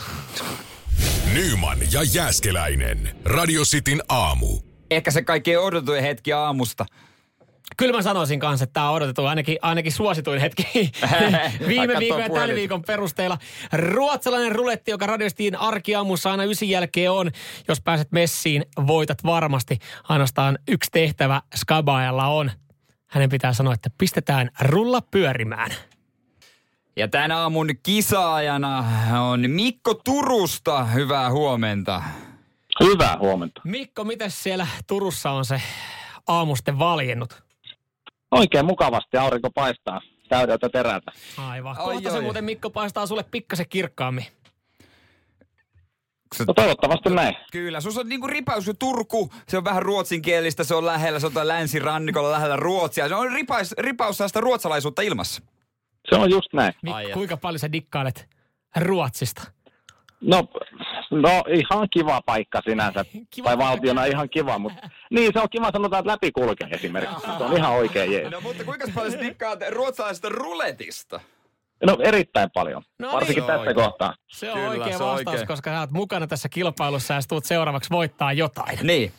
[1.34, 3.10] Nyman ja Jääskeläinen.
[3.26, 4.60] Radio Cityn aamu.
[4.91, 6.86] Ehkä se kaikkein odotuin hetki aamusta.
[7.78, 10.64] Kyllä mä sanoisin kanssa, että tämä on odotettu ainakin, ainakin suosituin hetki
[11.68, 12.56] viime viikon ja tällä puhelin.
[12.56, 13.38] viikon perusteella.
[13.74, 17.32] Ruotsalainen ruletti, joka radiostiin arkiaamussa aina ysin jälkeen on.
[17.68, 19.78] Jos pääset messiin, voitat varmasti.
[20.10, 22.52] Ainoastaan yksi tehtävä Skabaajalla on.
[23.08, 25.72] Hänen pitää sanoa, että pistetään rulla pyörimään.
[27.00, 28.84] Ja tämän aamun kisaajana
[29.22, 30.84] on Mikko Turusta.
[30.86, 32.04] Hyvää huomenta.
[32.84, 33.62] Hyvää huomenta.
[33.64, 35.62] Mikko, miten siellä Turussa on se
[36.28, 37.43] aamusten valjennut?
[38.32, 41.12] Oikein mukavasti aurinko paistaa täydeltä terältä.
[41.38, 41.80] Aivan.
[41.80, 44.26] Oi, Kohta se muuten Mikko paistaa sulle pikkasen kirkkaammin.
[46.36, 47.36] Se- No toivottavasti näin.
[47.52, 51.28] Kyllä, sus on niinku ripaus jo Turku, se on vähän ruotsinkielistä, se on lähellä, se
[51.28, 53.08] on länsirannikolla lähellä Ruotsia.
[53.08, 55.41] Se on ripaus, ripaus sellaista ruotsalaisuutta ilmassa.
[56.10, 56.74] Se on just näin.
[56.91, 57.14] Ai et.
[57.14, 58.30] kuinka paljon sä dikkailet
[58.76, 59.51] Ruotsista?
[60.22, 60.47] No,
[61.12, 63.05] no ihan kiva paikka sinänsä.
[63.14, 63.57] Kiva tai paikka.
[63.57, 67.22] valtiona ihan kiva, mutta niin se on kiva sanotaan, että läpi kulkee esimerkiksi.
[67.38, 68.32] Se on ihan oikein jees.
[68.32, 71.20] No mutta kuinka paljon sä dikkaat ruotsalaisesta ruletista?
[71.86, 72.84] No erittäin paljon.
[72.99, 73.57] No Varsinkin niin.
[73.57, 74.16] tässä kohtaa.
[74.28, 75.47] Se on Kyllä, oikea se vastaus, oikein.
[75.47, 78.80] koska sä oot mukana tässä kilpailussa ja sä tuut seuraavaksi voittaa jotain.
[78.84, 79.12] Niin.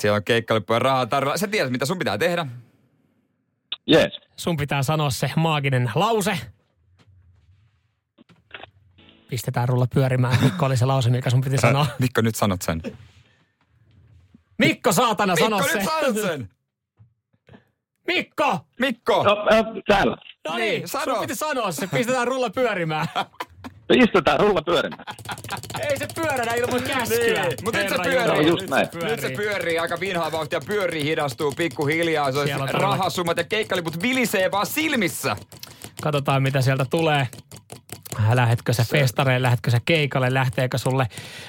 [0.00, 1.36] Siellä on keikkalippuja rahaa tarjolla.
[1.36, 2.46] Sä tiedät, mitä sun pitää tehdä.
[3.86, 4.20] Jees.
[4.36, 6.38] Sun pitää sanoa se maaginen lause.
[9.28, 10.44] Pistetään rulla pyörimään.
[10.44, 11.86] Mikko oli se lause, mikä sun piti sanoa.
[11.98, 12.82] Mikko, nyt sanot sen.
[14.58, 15.78] Mikko, saatana, sano Mikko, se.
[15.78, 16.48] nyt sanot sen.
[18.06, 18.66] Mikko!
[18.80, 19.22] Mikko!
[19.24, 20.16] No, äh, täällä.
[20.48, 21.04] No Niin, niin, sano.
[21.12, 21.86] sun piti sanoa se.
[21.86, 23.06] Pistetään rulla pyörimään.
[23.88, 25.04] Pistetään rulla pyörimään.
[25.90, 27.42] Ei se pyöränä ilman käskyä.
[27.42, 28.14] Niin, mut nyt se pyörii.
[28.16, 28.88] Jumala, No, just nyt näin.
[29.02, 32.32] Nyt se pyörii aika vinhaa vauhtia, pyörii, hidastuu pikkuhiljaa.
[32.32, 35.36] Se on rahasummat ja keikkaliput vilisee vaan silmissä.
[36.02, 37.28] Katsotaan, mitä sieltä tulee.
[38.32, 41.06] Lähetkö sä festareille, lähetkö sä keikalle, lähteekö sulle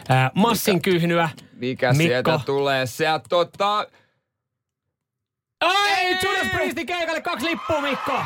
[0.10, 1.30] ää, massin kyhnyä?
[1.54, 2.04] Mikä Mikko.
[2.04, 2.86] sieltä tulee?
[2.86, 3.88] Se tota...
[5.62, 8.22] Ai, Judas Priestin keikalle kaksi lippua, Mikko!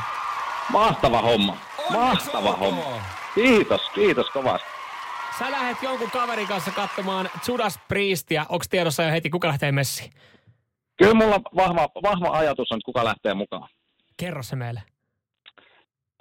[0.69, 1.57] Mahtava homma.
[1.89, 2.75] Mahtava olkoon.
[2.75, 3.20] homma.
[3.35, 4.67] Kiitos, kiitos kovasti.
[5.39, 8.45] Sä lähet jonkun kaverin kanssa katsomaan Judas Priestia.
[8.49, 10.11] Onko tiedossa jo heti, kuka lähtee messiin?
[10.97, 13.69] Kyllä mulla vahva, vahva ajatus on, että kuka lähtee mukaan.
[14.17, 14.83] Kerro se meille.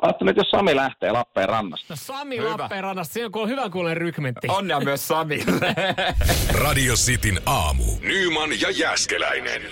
[0.02, 1.86] Ajattelin, että jos Sami lähtee Lappeenrannasta.
[1.92, 2.50] No Sami Hyvä.
[2.58, 4.48] Lappeenrannasta, siinä on hyvän kuulen rykmentti.
[4.48, 5.74] Onnea myös Samille.
[6.64, 7.84] Radio Cityn aamu.
[8.00, 9.62] Nyman ja Jääskeläinen.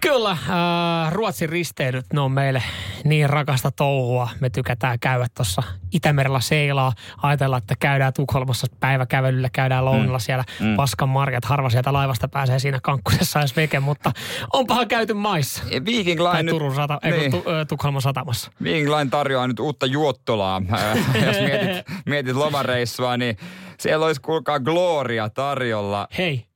[0.00, 2.62] Kyllä, äh, Ruotsin risteilyt, ne on meille
[3.04, 4.28] niin rakasta touhua.
[4.40, 6.92] Me tykätään käydä tuossa Itämerellä seilaa.
[7.22, 10.76] Ajatellaan, että käydään Tukholmassa päiväkävelyllä, käydään lounalla siellä mm.
[10.76, 11.44] paskan marjat.
[11.44, 14.12] Harva sieltä laivasta pääsee siinä kankkusessa edes veke, mutta
[14.52, 15.62] onpahan käyty maissa.
[15.84, 16.52] Viking Tai Line nyt...
[16.52, 17.16] Turun sata, niin.
[17.16, 17.30] niin.
[17.30, 18.50] tu, Tukholman satamassa.
[18.62, 20.62] Viking Line tarjoaa nyt uutta juottolaa.
[20.72, 23.36] Äh, Jos mietit, mietit lomareissua, niin
[23.78, 26.08] siellä olisi kuulkaa Gloria tarjolla.
[26.18, 26.46] Hei,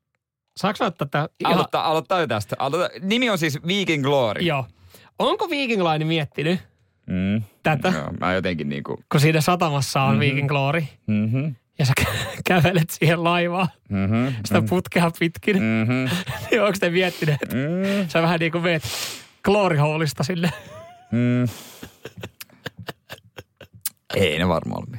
[0.57, 1.29] saaks ottaa tätä?
[1.45, 2.57] Aloittaa, aloittaa jo tästä.
[2.59, 2.89] Aloita.
[3.03, 4.41] Nimi on siis Viking Glory.
[4.43, 4.67] Joo.
[5.19, 6.61] Onko Viking Line miettinyt
[7.07, 7.43] Mm.
[7.63, 9.05] tätä, Joo, mä jotenkin niinku...
[9.13, 10.21] kun siinä satamassa on mm-hmm.
[10.21, 11.45] Viking Glory Mhm.
[11.79, 14.27] ja sä kä- kävelet siihen laivaan Mhm.
[14.45, 16.17] sitä putkea pitkin, Mhm.
[16.51, 18.09] niin onko te miettinyt, että Mm.
[18.09, 18.83] sä vähän niin kuin veet
[19.45, 20.51] Glory Hallista sinne?
[21.13, 21.49] Mm.
[24.17, 24.99] Ei ne varmaan ole.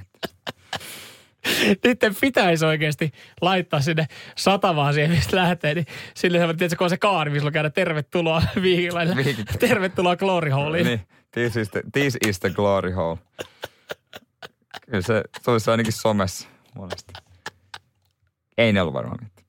[1.83, 5.73] Niiden pitäisi oikeasti laittaa sinne satamaan siihen, mistä lähtee.
[5.73, 9.15] Niin sille se, tiedätkö, kun on se kaari, missä käydä tervetuloa viikiläille.
[9.15, 9.45] Viikit.
[9.59, 10.85] Tervetuloa Glory Halliin.
[10.85, 13.17] Niin, this is, the, this is the glory hole.
[14.85, 17.13] Kyllä se, olisi ainakin somessa monesti.
[18.57, 19.40] Ei ne ollut varmaan mitään.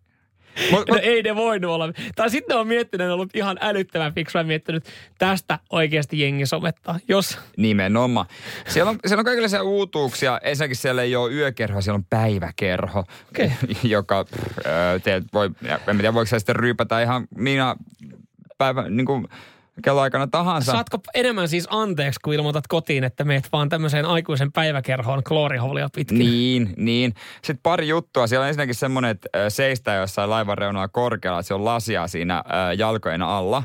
[0.71, 1.93] Mut, No ei ne voinut olla.
[2.17, 4.85] Tai sitten on miettinyt, on ollut ihan älyttömän fiksu ja miettinyt,
[5.19, 6.99] tästä oikeasti jengi somettaa.
[7.09, 8.27] Jos, Nimenomaan.
[8.69, 10.41] Siellä on, siellä on kaikenlaisia uutuuksia.
[10.43, 13.53] Ensinnäkin siellä ei ole yökerho, siellä on päiväkerho, Okei.
[13.83, 14.59] joka pff,
[15.03, 15.51] teet voi,
[15.89, 17.77] en tiedä voiko se sitten ryypätä ihan minä
[18.59, 19.29] päivä, niin kuin
[19.85, 20.73] kelloaikana tahansa.
[20.73, 25.89] saatko enemmän siis anteeksi, kun ilmoitat kotiin, että meet vaan tämmöiseen aikuisen päiväkerhoon Glory Hallia
[25.95, 26.19] pitkin?
[26.19, 27.15] Niin, niin.
[27.35, 28.27] Sitten pari juttua.
[28.27, 32.45] Siellä on ensinnäkin semmoinen, että seistää jossain laivan reunalla korkealla, että se on lasia siinä
[32.79, 33.63] jalkojen alla.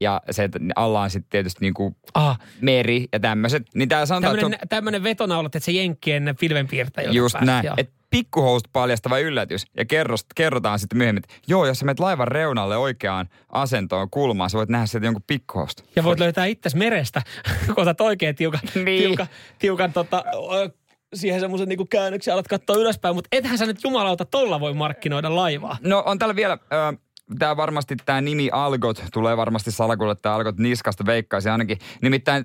[0.00, 3.62] Ja se, että alla on sitten tietysti niinku Ah, meri ja tämmöiset.
[3.74, 7.10] Niin tää sanotaan, että se on tämmöinen, tämmöinen vetonaulat, että se jenkkien pilvenpiirtäjä.
[7.10, 7.64] Just näin.
[7.66, 7.76] joo.
[8.08, 9.66] Et pikkuhousut paljastava yllätys.
[9.76, 14.50] Ja kerrost, kerrotaan sitten myöhemmin, että joo, jos sä menet laivan reunalle oikeaan asentoon kulmaan,
[14.50, 15.84] sä voit nähdä sieltä jonkun pikkuhousut.
[15.96, 17.22] Ja voit löytää itses merestä,
[17.66, 19.02] kun otat oikein tiukan, Niin.
[19.02, 19.26] tiukan,
[19.58, 20.70] tiukan tota, ö,
[21.14, 25.36] siihen semmoisen niinku käännöksen, alat katsoa ylöspäin, mutta ethän sä nyt jumalauta tolla voi markkinoida
[25.36, 25.76] laivaa.
[25.80, 26.98] No on täällä vielä, äh,
[27.38, 31.78] tämä varmasti tämä nimi Algot tulee varmasti salakulle tämä Algot niskasta veikkaisi ainakin.
[32.02, 32.44] Nimittäin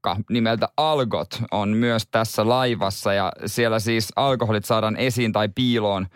[0.00, 6.06] salakapakka nimeltä Algot on myös tässä laivassa ja siellä siis alkoholit saadaan esiin tai piiloon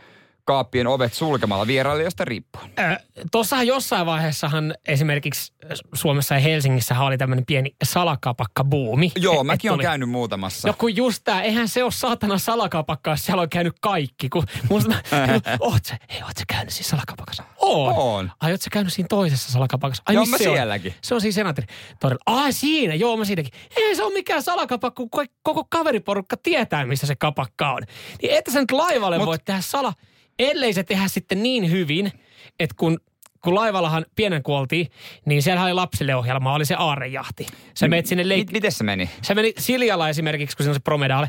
[0.45, 2.72] kaappien ovet sulkemalla vierailijoista riippuen.
[2.78, 2.97] Äh,
[3.32, 5.53] Tuossahan jossain vaiheessahan esimerkiksi
[5.95, 9.12] Suomessa ja Helsingissä oli tämmöinen pieni salakapakka-buumi.
[9.16, 10.68] Joo, Et- mäkin olen käynyt muutamassa.
[10.68, 14.28] No kun just tää, eihän se ole saatana salakapakka, jos siellä on käynyt kaikki.
[14.28, 15.03] Kun musta mä,
[15.61, 17.42] oot sä, ei, oot sä käynyt siinä salakapakassa?
[17.59, 17.95] Oon.
[17.97, 18.30] Oon.
[18.40, 20.03] Ai, oot sä käynyt siinä toisessa salakapakassa?
[20.07, 20.57] Ai, Joo, mä se on?
[20.57, 20.95] sielläkin.
[21.03, 21.64] Se on siinä senaatin
[22.01, 22.22] torilla.
[22.26, 23.53] Ai, siinä, joo, mä siinäkin.
[23.76, 27.82] Ei se ole mikään salakapakka, kun ko- koko kaveriporukka tietää, missä se kapakka on.
[28.22, 29.92] Niin että sä nyt laivalle Mut- voi tehdä sala,
[30.39, 32.12] ellei se tehdä sitten niin hyvin,
[32.61, 32.99] että kun
[33.41, 34.87] kun laivallahan pienen kuoltiin,
[35.24, 37.47] niin siellä oli lapsille ohjelma, oli se aarejahti.
[37.74, 39.11] Sä meet sinne leik- Mit, miten se meni?
[39.22, 41.26] se meni Siljalla esimerkiksi, kun siinä on se promedaali,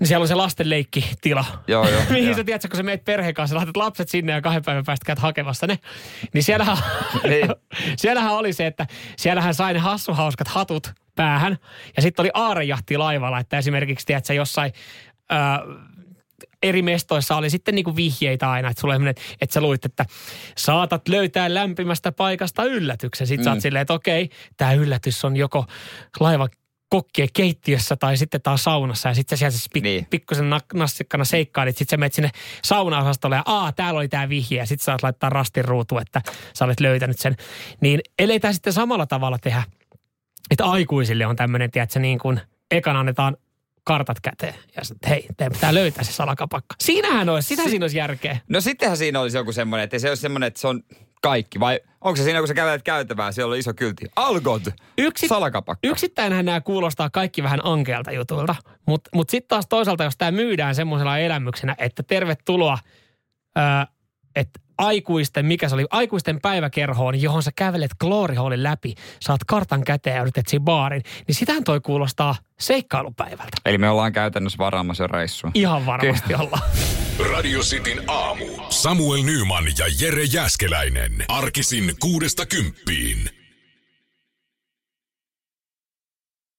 [0.00, 1.44] niin siellä on se lasten leikkitila.
[1.68, 2.36] Joo, joo, Mihin joo.
[2.36, 5.18] sä tiedät, kun sä meet perheen kanssa, laitat lapset sinne ja kahden päivän päästä käyt
[5.18, 5.78] hakemassa ne.
[6.34, 6.76] Niin siellähän,
[7.28, 7.48] Niin.
[8.02, 11.58] siellähän oli se, että siellähän sai ne hassuhauskat hatut päähän.
[11.96, 14.72] Ja sitten oli aarejahti laivalla, että esimerkiksi tiedät sä jossain...
[15.30, 15.60] Ää,
[16.62, 19.08] eri mestoissa oli sitten niinku vihjeitä aina, että sulla oli
[19.40, 20.06] että sä luit, että
[20.56, 23.26] saatat löytää lämpimästä paikasta yllätyksen.
[23.26, 23.44] Sitten mm.
[23.44, 25.66] sä oot silleen, että okei, tämä yllätys on joko
[26.20, 26.48] laiva
[26.90, 29.08] kokkien keittiössä tai sitten taas saunassa.
[29.08, 29.96] Ja sitten sieltä siis pik- Niin.
[29.96, 30.06] niin.
[30.10, 31.76] pikkusen nak- nassikkana seikkailit.
[31.76, 32.30] Sitten sä menet sinne
[32.64, 34.58] saunaosastolle ja aa, täällä oli tämä vihje.
[34.58, 36.22] Ja sitten saat laittaa rastin ruutu, että
[36.54, 37.36] sä olet löytänyt sen.
[37.80, 39.62] Niin ellei tämä sitten samalla tavalla tehdä,
[40.50, 42.40] että aikuisille on tämmöinen, tiedätkö, niin kuin
[42.70, 43.36] ekan annetaan
[43.88, 44.54] kartat käteen.
[44.76, 46.74] Ja sitten, hei, teidän pitää löytää se salakapakka.
[46.80, 48.38] Siinähän olisi, sitä siinä olisi järkeä.
[48.48, 50.82] No sittenhän siinä olisi joku semmoinen, että se olisi semmoinen, että se on
[51.22, 51.60] kaikki.
[51.60, 54.06] Vai onko se siinä, kun sä kävelet käytävää, siellä on iso kyltti.
[54.16, 54.62] Algot,
[54.98, 55.88] Yksi, salakapakka.
[55.88, 58.54] Yksittäinhän nämä kuulostaa kaikki vähän ankealta jutulta,
[58.86, 62.78] mutta mut sitten taas toisaalta, jos tämä myydään semmoisena elämyksenä, että tervetuloa,
[63.56, 63.86] ää,
[64.36, 69.84] että aikuisten, mikä se oli, aikuisten päiväkerhoon, johon sä kävelet Glory Hallin läpi, saat kartan
[69.84, 73.56] käteen ja yrität siinä baarin, niin sitähän toi kuulostaa seikkailupäivältä.
[73.66, 75.50] Eli me ollaan käytännössä varaamassa jo reissua.
[75.54, 76.62] Ihan varmasti ollaan.
[77.32, 78.44] Radio Cityn aamu.
[78.68, 81.24] Samuel Nyman ja Jere Jäskeläinen.
[81.28, 83.37] Arkisin kuudesta kymppiin.